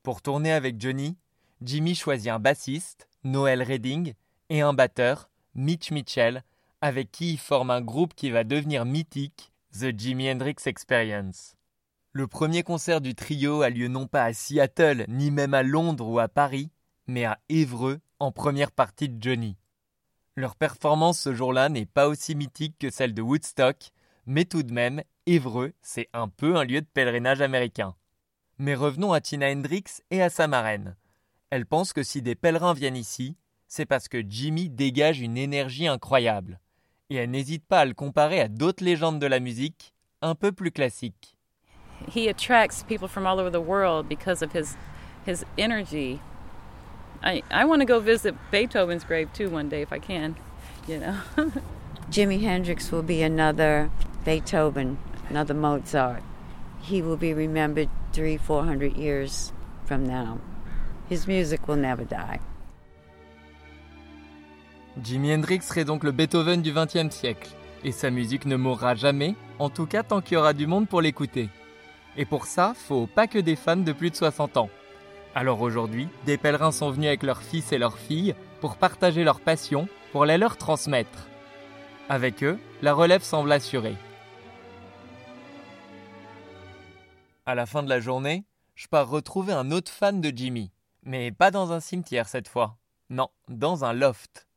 Pour 0.01 0.23
tourner 0.23 0.51
avec 0.51 0.81
Johnny, 0.81 1.15
Jimmy 1.61 1.93
choisit 1.93 2.31
un 2.31 2.39
bassiste, 2.39 3.07
Noel 3.23 3.61
Redding, 3.61 4.15
et 4.49 4.61
un 4.61 4.73
batteur, 4.73 5.29
Mitch 5.53 5.91
Mitchell, 5.91 6.43
avec 6.81 7.11
qui 7.11 7.33
il 7.33 7.37
forme 7.37 7.69
un 7.69 7.81
groupe 7.81 8.15
qui 8.15 8.31
va 8.31 8.43
devenir 8.43 8.85
mythique, 8.85 9.53
The 9.71 9.97
Jimi 9.97 10.29
Hendrix 10.29 10.55
Experience. 10.65 11.55
Le 12.11 12.27
premier 12.27 12.63
concert 12.63 12.99
du 12.99 13.15
trio 13.15 13.61
a 13.61 13.69
lieu 13.69 13.87
non 13.87 14.07
pas 14.07 14.25
à 14.25 14.33
Seattle, 14.33 15.05
ni 15.07 15.31
même 15.31 15.53
à 15.53 15.63
Londres 15.63 16.07
ou 16.07 16.19
à 16.19 16.27
Paris, 16.27 16.71
mais 17.07 17.23
à 17.23 17.39
Évreux, 17.49 18.01
en 18.19 18.31
première 18.31 18.71
partie 18.71 19.09
de 19.09 19.21
Johnny. 19.21 19.57
Leur 20.35 20.55
performance 20.55 21.19
ce 21.19 21.33
jour-là 21.33 21.69
n'est 21.69 21.85
pas 21.85 22.07
aussi 22.07 22.35
mythique 22.35 22.77
que 22.79 22.89
celle 22.89 23.13
de 23.13 23.21
Woodstock, 23.21 23.91
mais 24.25 24.45
tout 24.45 24.63
de 24.63 24.73
même, 24.73 25.03
Évreux, 25.27 25.73
c'est 25.81 26.09
un 26.13 26.27
peu 26.27 26.57
un 26.57 26.63
lieu 26.63 26.81
de 26.81 26.87
pèlerinage 26.87 27.41
américain. 27.41 27.95
Mais 28.57 28.75
revenons 28.75 29.13
à 29.13 29.21
Tina 29.21 29.51
Hendrix 29.51 29.83
et 30.09 30.21
à 30.21 30.29
sa 30.29 30.47
marraine. 30.47 30.95
Elle 31.51 31.65
pense 31.65 31.93
que 31.93 32.03
si 32.03 32.21
des 32.21 32.35
pèlerins 32.35 32.73
viennent 32.73 32.97
ici, 32.97 33.37
c'est 33.67 33.85
parce 33.85 34.07
que 34.07 34.23
Jimmy 34.27 34.69
dégage 34.69 35.21
une 35.21 35.37
énergie 35.37 35.87
incroyable. 35.87 36.59
Et 37.11 37.15
elle 37.15 37.29
n'hésite 37.29 37.65
pas 37.67 37.81
à 37.81 37.85
le 37.85 37.93
comparer 37.93 38.39
à 38.39 38.47
d'autres 38.47 38.85
légendes 38.85 39.19
de 39.19 39.27
la 39.27 39.41
musique, 39.41 39.93
un 40.21 40.33
peu 40.33 40.53
plus 40.53 40.71
classiques. 40.71 41.35
He 42.07 42.29
attracts 42.29 42.83
people 42.83 43.09
from 43.09 43.27
all 43.27 43.37
over 43.37 43.51
the 43.51 43.59
world 43.59 44.07
because 44.07 44.41
of 44.41 44.53
his 44.53 44.77
his 45.27 45.45
energy. 45.57 46.21
I 47.21 47.43
I 47.51 47.65
want 47.65 47.81
to 47.81 47.85
go 47.85 47.99
visit 47.99 48.33
Beethoven's 48.49 49.03
grave 49.03 49.27
too 49.33 49.49
one 49.49 49.67
day 49.67 49.81
if 49.81 49.91
I 49.91 49.99
can, 49.99 50.37
you 50.87 50.99
know. 50.99 51.17
Jimi 52.09 52.39
Hendrix 52.43 52.93
will 52.93 53.03
be 53.03 53.21
another 53.21 53.91
Beethoven, 54.23 54.97
another 55.29 55.53
Mozart. 55.53 56.23
He 56.81 57.01
will 57.01 57.17
be 57.17 57.33
remembered 57.33 57.89
three, 58.13 58.37
four 58.37 58.63
hundred 58.63 58.95
years 58.95 59.51
from 59.83 60.07
now. 60.07 60.39
His 61.09 61.27
music 61.27 61.67
will 61.67 61.75
never 61.75 62.05
die. 62.05 62.39
Jimi 65.01 65.33
Hendrix 65.33 65.61
serait 65.61 65.85
donc 65.85 66.03
le 66.03 66.11
Beethoven 66.11 66.61
du 66.61 66.73
XXe 66.73 67.15
siècle, 67.15 67.49
et 67.83 67.91
sa 67.91 68.09
musique 68.09 68.45
ne 68.45 68.57
mourra 68.57 68.93
jamais, 68.93 69.35
en 69.57 69.69
tout 69.69 69.85
cas 69.85 70.03
tant 70.03 70.21
qu'il 70.21 70.33
y 70.33 70.37
aura 70.37 70.53
du 70.53 70.67
monde 70.67 70.87
pour 70.87 71.01
l'écouter. 71.01 71.49
Et 72.17 72.25
pour 72.25 72.45
ça, 72.45 72.73
faut 72.75 73.07
pas 73.07 73.27
que 73.27 73.39
des 73.39 73.55
fans 73.55 73.77
de 73.77 73.93
plus 73.93 74.09
de 74.09 74.15
60 74.15 74.57
ans. 74.57 74.69
Alors 75.33 75.61
aujourd'hui, 75.61 76.09
des 76.25 76.37
pèlerins 76.37 76.73
sont 76.73 76.91
venus 76.91 77.07
avec 77.07 77.23
leurs 77.23 77.41
fils 77.41 77.71
et 77.71 77.77
leurs 77.77 77.97
filles 77.97 78.35
pour 78.59 78.75
partager 78.75 79.23
leur 79.23 79.39
passion, 79.39 79.87
pour 80.11 80.25
la 80.25 80.37
leur 80.37 80.57
transmettre. 80.57 81.27
Avec 82.09 82.43
eux, 82.43 82.59
la 82.81 82.93
relève 82.93 83.23
semble 83.23 83.51
assurée. 83.53 83.95
À 87.45 87.55
la 87.55 87.65
fin 87.65 87.81
de 87.81 87.89
la 87.89 88.01
journée, 88.01 88.43
je 88.75 88.87
pars 88.87 89.07
retrouver 89.09 89.53
un 89.53 89.71
autre 89.71 89.91
fan 89.91 90.19
de 90.19 90.33
Jimmy, 90.35 90.69
mais 91.03 91.31
pas 91.31 91.49
dans 91.49 91.71
un 91.71 91.79
cimetière 91.79 92.27
cette 92.27 92.49
fois. 92.49 92.77
Non, 93.09 93.29
dans 93.47 93.85
un 93.85 93.93
loft. 93.93 94.50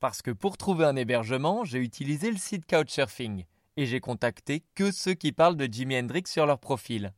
Parce 0.00 0.22
que 0.22 0.30
pour 0.30 0.56
trouver 0.56 0.84
un 0.84 0.96
hébergement, 0.96 1.64
j'ai 1.64 1.78
utilisé 1.78 2.30
le 2.30 2.36
site 2.36 2.66
Couchsurfing 2.66 3.44
et 3.76 3.86
j'ai 3.86 4.00
contacté 4.00 4.62
que 4.74 4.92
ceux 4.92 5.14
qui 5.14 5.32
parlent 5.32 5.56
de 5.56 5.66
Jimi 5.70 5.98
Hendrix 5.98 6.24
sur 6.26 6.46
leur 6.46 6.58
profil. 6.58 7.12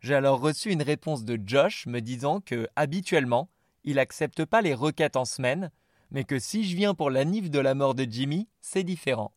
J'ai 0.00 0.14
alors 0.14 0.40
reçu 0.40 0.70
une 0.70 0.82
réponse 0.82 1.24
de 1.24 1.38
Josh 1.44 1.86
me 1.86 2.00
disant 2.00 2.40
que, 2.40 2.68
habituellement, 2.76 3.48
il 3.84 3.98
accepte 3.98 4.44
pas 4.44 4.62
les 4.62 4.74
requêtes 4.74 5.16
en 5.16 5.24
semaine, 5.24 5.70
mais 6.10 6.24
que 6.24 6.38
si 6.38 6.64
je 6.64 6.76
viens 6.76 6.94
pour 6.94 7.10
la 7.10 7.24
nif 7.24 7.50
de 7.50 7.58
la 7.58 7.74
mort 7.74 7.94
de 7.94 8.06
Jimmy, 8.08 8.48
c'est 8.60 8.84
différent. 8.84 9.32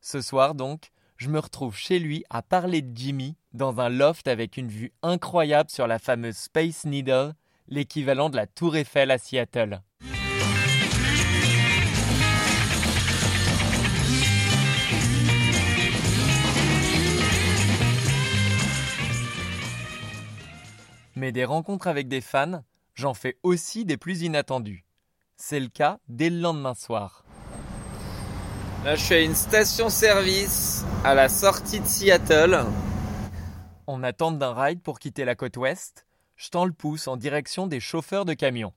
Ce 0.00 0.20
soir 0.20 0.54
donc, 0.54 0.90
je 1.16 1.28
me 1.28 1.38
retrouve 1.38 1.76
chez 1.76 1.98
lui 1.98 2.24
à 2.30 2.42
parler 2.42 2.82
de 2.82 2.96
Jimmy 2.96 3.36
dans 3.52 3.80
un 3.80 3.88
loft 3.88 4.28
avec 4.28 4.56
une 4.56 4.68
vue 4.68 4.92
incroyable 5.02 5.70
sur 5.70 5.86
la 5.86 5.98
fameuse 5.98 6.36
Space 6.36 6.84
Needle, 6.84 7.32
l'équivalent 7.68 8.28
de 8.28 8.36
la 8.36 8.46
Tour 8.46 8.76
Eiffel 8.76 9.10
à 9.10 9.18
Seattle. 9.18 9.80
Mais 21.18 21.32
des 21.32 21.46
rencontres 21.46 21.86
avec 21.86 22.08
des 22.08 22.20
fans, 22.20 22.62
j'en 22.94 23.14
fais 23.14 23.38
aussi 23.42 23.86
des 23.86 23.96
plus 23.96 24.20
inattendues. 24.20 24.84
C'est 25.38 25.60
le 25.60 25.68
cas 25.68 25.98
dès 26.08 26.28
le 26.28 26.38
lendemain 26.38 26.74
soir. 26.74 27.24
Là, 28.84 28.96
je 28.96 29.02
suis 29.02 29.14
à 29.14 29.22
une 29.22 29.34
station-service 29.34 30.84
à 31.04 31.14
la 31.14 31.30
sortie 31.30 31.80
de 31.80 31.86
Seattle. 31.86 32.66
En 33.86 34.02
attente 34.02 34.38
d'un 34.38 34.52
ride 34.52 34.82
pour 34.82 34.98
quitter 34.98 35.24
la 35.24 35.34
côte 35.34 35.56
ouest, 35.56 36.06
je 36.36 36.50
tends 36.50 36.66
le 36.66 36.72
pouce 36.72 37.08
en 37.08 37.16
direction 37.16 37.66
des 37.66 37.80
chauffeurs 37.80 38.26
de 38.26 38.34
camions. 38.34 38.74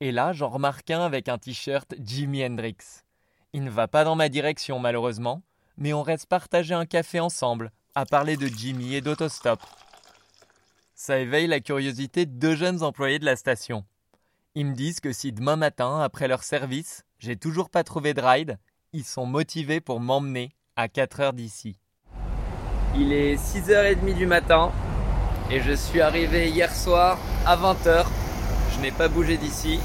Et 0.00 0.10
là, 0.10 0.32
j'en 0.32 0.48
remarque 0.48 0.90
un 0.90 1.02
avec 1.02 1.28
un 1.28 1.38
t-shirt 1.38 1.94
Jimi 2.04 2.44
Hendrix. 2.44 3.04
Il 3.52 3.62
ne 3.62 3.70
va 3.70 3.86
pas 3.86 4.02
dans 4.02 4.16
ma 4.16 4.28
direction 4.28 4.80
malheureusement, 4.80 5.42
mais 5.76 5.92
on 5.92 6.02
reste 6.02 6.26
partager 6.26 6.74
un 6.74 6.86
café 6.86 7.20
ensemble, 7.20 7.70
à 7.94 8.04
parler 8.04 8.36
de 8.36 8.48
Jimmy 8.48 8.96
et 8.96 9.00
d'autostop. 9.00 9.60
Ça 11.04 11.18
éveille 11.18 11.48
la 11.48 11.58
curiosité 11.58 12.26
de 12.26 12.30
deux 12.30 12.54
jeunes 12.54 12.84
employés 12.84 13.18
de 13.18 13.24
la 13.24 13.34
station. 13.34 13.84
Ils 14.54 14.66
me 14.66 14.72
disent 14.76 15.00
que 15.00 15.12
si 15.12 15.32
demain 15.32 15.56
matin, 15.56 15.98
après 15.98 16.28
leur 16.28 16.44
service, 16.44 17.02
j'ai 17.18 17.34
toujours 17.34 17.70
pas 17.70 17.82
trouvé 17.82 18.14
de 18.14 18.20
ride, 18.20 18.56
ils 18.92 19.02
sont 19.02 19.26
motivés 19.26 19.80
pour 19.80 19.98
m'emmener 19.98 20.52
à 20.76 20.86
4 20.86 21.18
heures 21.18 21.32
d'ici. 21.32 21.80
Il 22.96 23.12
est 23.12 23.34
6h30 23.34 24.14
du 24.14 24.26
matin 24.26 24.70
et 25.50 25.60
je 25.60 25.72
suis 25.72 26.00
arrivé 26.00 26.48
hier 26.48 26.72
soir 26.72 27.18
à 27.46 27.56
20h. 27.56 28.06
Je 28.72 28.80
n'ai 28.80 28.92
pas 28.92 29.08
bougé 29.08 29.38
d'ici. 29.38 29.80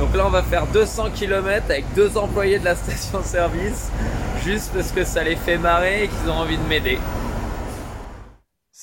Donc 0.00 0.12
là, 0.16 0.26
on 0.26 0.30
va 0.30 0.42
faire 0.42 0.66
200 0.66 1.10
km 1.10 1.66
avec 1.70 1.84
deux 1.94 2.18
employés 2.18 2.58
de 2.58 2.64
la 2.64 2.74
station-service 2.74 3.92
juste 4.44 4.72
parce 4.74 4.90
que 4.90 5.04
ça 5.04 5.22
les 5.22 5.36
fait 5.36 5.56
marrer 5.56 6.02
et 6.02 6.08
qu'ils 6.08 6.30
ont 6.30 6.38
envie 6.38 6.58
de 6.58 6.64
m'aider. 6.64 6.98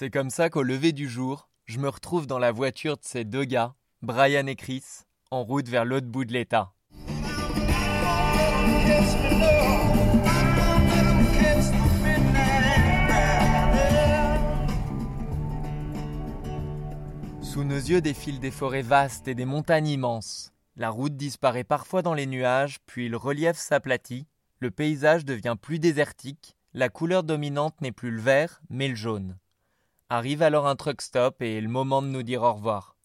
C'est 0.02 0.10
comme 0.10 0.32
ça 0.32 0.50
qu'au 0.50 0.64
lever 0.64 0.94
du 0.94 1.08
jour, 1.08 1.48
je 1.68 1.78
me 1.78 1.88
retrouve 1.88 2.26
dans 2.26 2.40
la 2.40 2.52
voiture 2.52 2.98
de 2.98 3.04
ces 3.04 3.24
deux 3.24 3.44
gars, 3.44 3.76
Brian 4.02 4.48
et 4.48 4.56
Chris, 4.56 4.84
en 5.30 5.44
route 5.44 5.70
vers 5.70 5.86
l'autre 5.86 6.08
bout 6.08 6.26
de 6.26 6.34
l'État. 6.34 6.74
Sous 17.44 17.64
nos 17.64 17.76
yeux 17.76 18.02
défilent 18.02 18.40
des 18.40 18.50
forêts 18.50 18.82
vastes 18.82 19.28
et 19.28 19.36
des 19.36 19.46
montagnes 19.46 19.90
immenses. 19.90 20.52
La 20.78 20.90
route 20.90 21.16
disparaît 21.16 21.64
parfois 21.64 22.02
dans 22.02 22.16
les 22.16 22.26
nuages, 22.26 22.80
puis 22.88 23.08
le 23.08 23.18
relief 23.18 23.56
s'aplatit, 23.56 24.26
le 24.58 24.72
paysage 24.72 25.26
devient 25.26 25.58
plus 25.62 25.78
désertique, 25.78 26.58
la 26.74 26.90
couleur 26.90 27.22
dominante 27.22 27.80
n'est 27.82 27.92
plus 27.92 28.10
le 28.10 28.22
vert, 28.22 28.64
mais 28.72 28.88
le 28.88 28.96
jaune. 28.96 29.38
Arrive 30.14 30.42
alors 30.42 30.68
un 30.68 30.76
truck 30.76 31.02
stop 31.02 31.42
et 31.42 31.62
le 31.62 31.70
moment 31.70 32.02
de 32.02 32.08
nous 32.08 32.22
dire 32.22 32.42
au 32.44 32.52
revoir. 32.52 32.98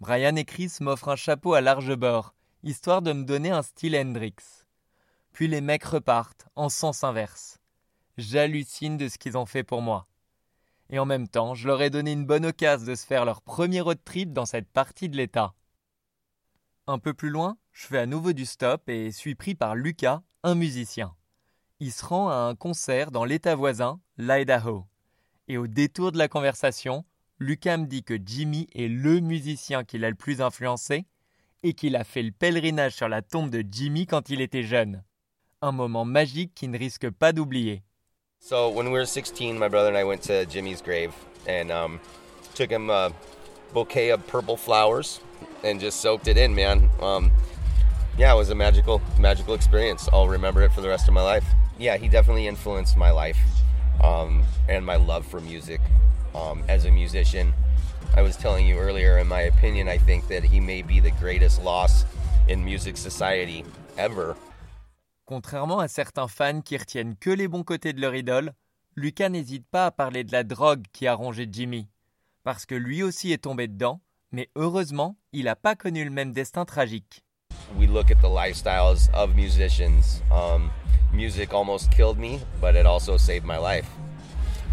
Brian 0.00 0.36
et 0.36 0.46
Chris 0.46 0.72
m'offrent 0.80 1.10
un 1.10 1.16
chapeau 1.16 1.52
à 1.52 1.60
large 1.60 1.94
bord, 1.96 2.34
histoire 2.62 3.02
de 3.02 3.12
me 3.12 3.24
donner 3.24 3.50
un 3.50 3.60
style 3.60 3.94
Hendrix. 3.94 4.64
Puis 5.32 5.48
les 5.48 5.60
mecs 5.60 5.84
repartent, 5.84 6.46
en 6.56 6.70
sens 6.70 7.04
inverse. 7.04 7.58
J'hallucine 8.16 8.96
de 8.96 9.08
ce 9.08 9.18
qu'ils 9.18 9.36
ont 9.36 9.44
fait 9.44 9.64
pour 9.64 9.82
moi. 9.82 10.06
Et 10.88 10.98
en 10.98 11.04
même 11.04 11.28
temps, 11.28 11.54
je 11.54 11.66
leur 11.66 11.82
ai 11.82 11.90
donné 11.90 12.12
une 12.12 12.24
bonne 12.24 12.46
occasion 12.46 12.86
de 12.86 12.94
se 12.94 13.04
faire 13.04 13.26
leur 13.26 13.42
premier 13.42 13.82
road 13.82 13.98
trip 14.02 14.32
dans 14.32 14.46
cette 14.46 14.70
partie 14.70 15.10
de 15.10 15.18
l'État. 15.18 15.52
Un 16.86 16.98
peu 16.98 17.12
plus 17.12 17.28
loin, 17.28 17.58
je 17.70 17.86
fais 17.86 17.98
à 17.98 18.06
nouveau 18.06 18.32
du 18.32 18.46
stop 18.46 18.88
et 18.88 19.12
suis 19.12 19.34
pris 19.34 19.54
par 19.54 19.74
Lucas, 19.74 20.22
un 20.42 20.54
musicien. 20.54 21.14
Il 21.80 21.92
se 21.92 22.02
rend 22.02 22.30
à 22.30 22.36
un 22.36 22.54
concert 22.54 23.10
dans 23.10 23.26
l'État 23.26 23.54
voisin, 23.56 24.00
l'Idaho. 24.16 24.86
Et 25.46 25.58
au 25.58 25.66
détour 25.66 26.10
de 26.10 26.18
la 26.18 26.28
conversation, 26.28 27.04
Lucas 27.38 27.76
me 27.76 27.86
dit 27.86 28.02
que 28.02 28.18
Jimmy 28.24 28.66
est 28.74 28.88
le 28.88 29.20
musicien 29.20 29.84
qui 29.84 29.98
l'a 29.98 30.08
le 30.08 30.14
plus 30.14 30.40
influencé 30.40 31.04
et 31.62 31.74
qu'il 31.74 31.96
a 31.96 32.04
fait 32.04 32.22
le 32.22 32.30
pèlerinage 32.30 32.94
sur 32.94 33.08
la 33.08 33.20
tombe 33.20 33.50
de 33.50 33.62
Jimmy 33.70 34.06
quand 34.06 34.30
il 34.30 34.40
était 34.40 34.62
jeune. 34.62 35.02
Un 35.60 35.72
moment 35.72 36.06
magique 36.06 36.54
qu'il 36.54 36.70
ne 36.70 36.78
risque 36.78 37.10
pas 37.10 37.32
d'oublier. 37.32 37.82
So 38.40 38.70
when 38.70 38.86
we 38.86 38.98
were 38.98 39.06
16, 39.06 39.58
my 39.58 39.68
brother 39.68 39.88
and 39.88 39.98
I 39.98 40.04
went 40.04 40.22
to 40.22 40.46
Jimmy's 40.46 40.82
grave 40.82 41.12
and 41.46 41.70
um, 41.70 42.00
took 42.54 42.70
him 42.70 42.90
a 42.90 43.10
bouquet 43.72 44.10
of 44.10 44.26
purple 44.26 44.56
flowers 44.56 45.20
and 45.62 45.78
just 45.78 46.00
soaked 46.00 46.28
it 46.28 46.38
in, 46.38 46.54
man. 46.54 46.88
Um, 47.02 47.30
yeah, 48.18 48.34
it 48.34 48.36
was 48.36 48.50
a 48.50 48.54
magical, 48.54 49.00
magical 49.18 49.54
experience. 49.54 50.08
I'll 50.12 50.28
remember 50.28 50.62
it 50.62 50.72
for 50.72 50.80
the 50.80 50.88
rest 50.88 51.08
of 51.08 51.14
my 51.14 51.22
life. 51.22 51.44
Yeah, 51.78 51.96
he 51.96 52.08
definitely 52.08 52.46
influenced 52.46 52.96
my 52.96 53.10
life 53.10 53.38
um, 54.02 54.42
and 54.68 54.84
my 54.84 54.96
love 54.96 55.26
for 55.26 55.40
music 55.40 55.80
um, 56.34 56.62
as 56.68 56.84
a 56.84 56.90
musician. 56.90 57.52
I 58.16 58.22
was 58.22 58.36
telling 58.36 58.66
you 58.66 58.78
earlier, 58.78 59.18
in 59.18 59.26
my 59.26 59.42
opinion, 59.42 59.88
I 59.88 59.98
think 59.98 60.28
that 60.28 60.44
he 60.44 60.60
may 60.60 60.82
be 60.82 61.00
the 61.00 61.10
greatest 61.20 61.62
loss 61.62 62.04
in 62.48 62.64
music 62.64 62.96
society 62.96 63.64
ever. 63.96 64.36
Contrairement 65.26 65.80
à 65.80 65.88
certains 65.88 66.28
fans 66.28 66.60
qui 66.60 66.76
retiennent 66.76 67.16
que 67.16 67.30
les 67.30 67.48
bons 67.48 67.64
côtés 67.64 67.92
de 67.92 68.00
leur 68.00 68.14
idole, 68.14 68.52
Lucas 68.94 69.30
n'hésite 69.30 69.66
pas 69.70 69.86
à 69.86 69.90
parler 69.90 70.22
de 70.22 70.32
la 70.32 70.44
drogue 70.44 70.84
qui 70.92 71.06
a 71.06 71.14
rongé 71.14 71.48
Jimmy. 71.50 71.88
Parce 72.44 72.66
que 72.66 72.74
lui 72.74 73.02
aussi 73.02 73.32
est 73.32 73.44
tombé 73.44 73.66
dedans, 73.68 74.00
mais 74.32 74.50
heureusement, 74.54 75.16
il 75.32 75.44
n'a 75.44 75.56
pas 75.56 75.74
connu 75.74 76.04
le 76.04 76.10
même 76.10 76.32
destin 76.32 76.64
tragique. 76.64 77.24
we 77.76 77.86
look 77.86 78.10
at 78.10 78.20
the 78.20 78.28
lifestyles 78.28 79.08
of 79.12 79.34
musicians. 79.34 80.22
Um, 80.30 80.70
music 81.14 81.54
almost 81.54 81.90
killed 81.90 82.18
me, 82.18 82.40
but 82.60 82.74
it 82.74 82.86
also 82.86 83.16
saved 83.16 83.44
my 83.44 83.58
life. 83.58 83.88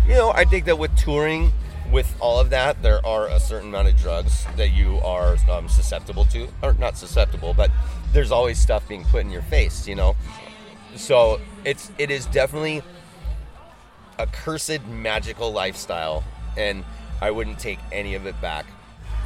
You 0.07 0.15
know, 0.15 0.31
I 0.31 0.45
think 0.45 0.65
that 0.65 0.77
with 0.77 0.95
touring, 0.97 1.53
with 1.91 2.13
all 2.19 2.39
of 2.39 2.49
that, 2.49 2.81
there 2.81 3.05
are 3.05 3.27
a 3.27 3.39
certain 3.39 3.69
amount 3.69 3.87
of 3.89 3.97
drugs 3.97 4.45
that 4.57 4.71
you 4.71 4.97
are 4.99 5.37
um, 5.49 5.69
susceptible 5.69 6.25
to, 6.25 6.47
or 6.63 6.73
not 6.73 6.97
susceptible, 6.97 7.53
but 7.53 7.69
there's 8.13 8.31
always 8.31 8.59
stuff 8.59 8.87
being 8.87 9.03
put 9.05 9.21
in 9.21 9.29
your 9.29 9.43
face. 9.43 9.87
You 9.87 9.95
know, 9.95 10.15
so 10.95 11.39
it's 11.65 11.91
it 11.97 12.09
is 12.09 12.25
definitely 12.25 12.81
a 14.17 14.27
cursed 14.27 14.85
magical 14.87 15.51
lifestyle, 15.51 16.23
and 16.57 16.83
I 17.21 17.31
wouldn't 17.31 17.59
take 17.59 17.79
any 17.91 18.15
of 18.15 18.25
it 18.25 18.39
back. 18.41 18.65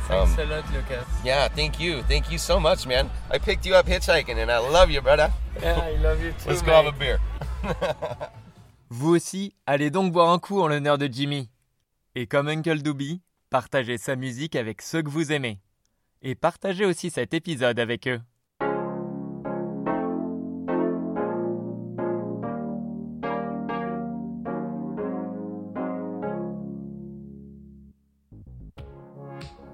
Thanks 0.07 0.37
Um, 0.37 0.39
a 0.39 0.45
lot, 0.55 0.63
Lucas. 0.73 1.05
Yeah, 1.23 1.47
thank 1.49 1.79
you. 1.79 2.03
Thank 2.07 2.31
you 2.31 2.37
so 2.37 2.59
much, 2.59 2.85
man. 2.85 3.09
I 3.31 3.39
picked 3.39 3.65
you 3.65 3.73
up 3.75 3.87
hitchhiking 3.87 4.37
and 4.37 4.51
I 4.51 4.59
love 4.59 4.89
you, 4.91 5.01
brother. 5.01 5.31
Yeah, 5.61 5.79
I 5.81 5.97
love 6.01 6.21
you 6.23 6.31
too, 6.33 6.49
Let's 6.49 6.61
go 6.61 6.71
have 6.73 6.85
a 6.87 6.91
beer. 6.91 7.19
Vous 8.89 9.15
aussi, 9.15 9.55
allez 9.65 9.89
donc 9.89 10.11
boire 10.11 10.29
un 10.31 10.39
coup 10.39 10.61
en 10.61 10.67
l'honneur 10.67 10.97
de 10.97 11.07
Jimmy. 11.11 11.49
Et 12.15 12.27
comme 12.27 12.47
Uncle 12.47 12.81
Doobie, 12.81 13.21
partagez 13.49 13.97
sa 13.97 14.15
musique 14.15 14.55
avec 14.55 14.81
ceux 14.81 15.01
que 15.01 15.09
vous 15.09 15.31
aimez. 15.31 15.59
Et 16.21 16.35
partagez 16.35 16.85
aussi 16.85 17.09
cet 17.09 17.33
épisode 17.33 17.79
avec 17.79 18.07
eux. 18.07 18.21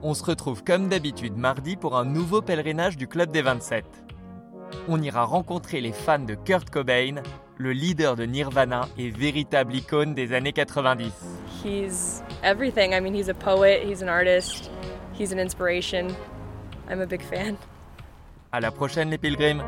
On 0.03 0.15
se 0.15 0.23
retrouve 0.23 0.63
comme 0.63 0.89
d'habitude 0.89 1.37
mardi 1.37 1.75
pour 1.75 1.95
un 1.95 2.05
nouveau 2.05 2.41
pèlerinage 2.41 2.97
du 2.97 3.07
Club 3.07 3.29
des 3.31 3.43
27. 3.43 3.85
On 4.87 4.99
ira 4.99 5.25
rencontrer 5.25 5.79
les 5.79 5.91
fans 5.91 6.17
de 6.17 6.33
Kurt 6.33 6.71
Cobain, 6.71 7.21
le 7.57 7.71
leader 7.71 8.15
de 8.15 8.23
Nirvana 8.23 8.87
et 8.97 9.11
véritable 9.11 9.75
icône 9.75 10.15
des 10.15 10.33
années 10.33 10.53
90. 10.53 11.11
He's 11.63 12.23
everything. 12.43 12.93
I 12.93 12.99
mean, 12.99 13.13
he's 13.13 13.29
a 13.29 13.35
poet, 13.35 13.83
he's 13.85 14.01
an 14.01 14.09
artist, 14.09 14.71
he's 15.13 15.31
an 15.31 15.37
inspiration. 15.37 16.07
I'm 16.89 17.01
a 17.01 17.05
big 17.05 17.21
fan. 17.21 17.55
À 18.51 18.59
la 18.59 18.71
prochaine 18.71 19.11
les 19.11 19.19
pilgrims 19.19 19.63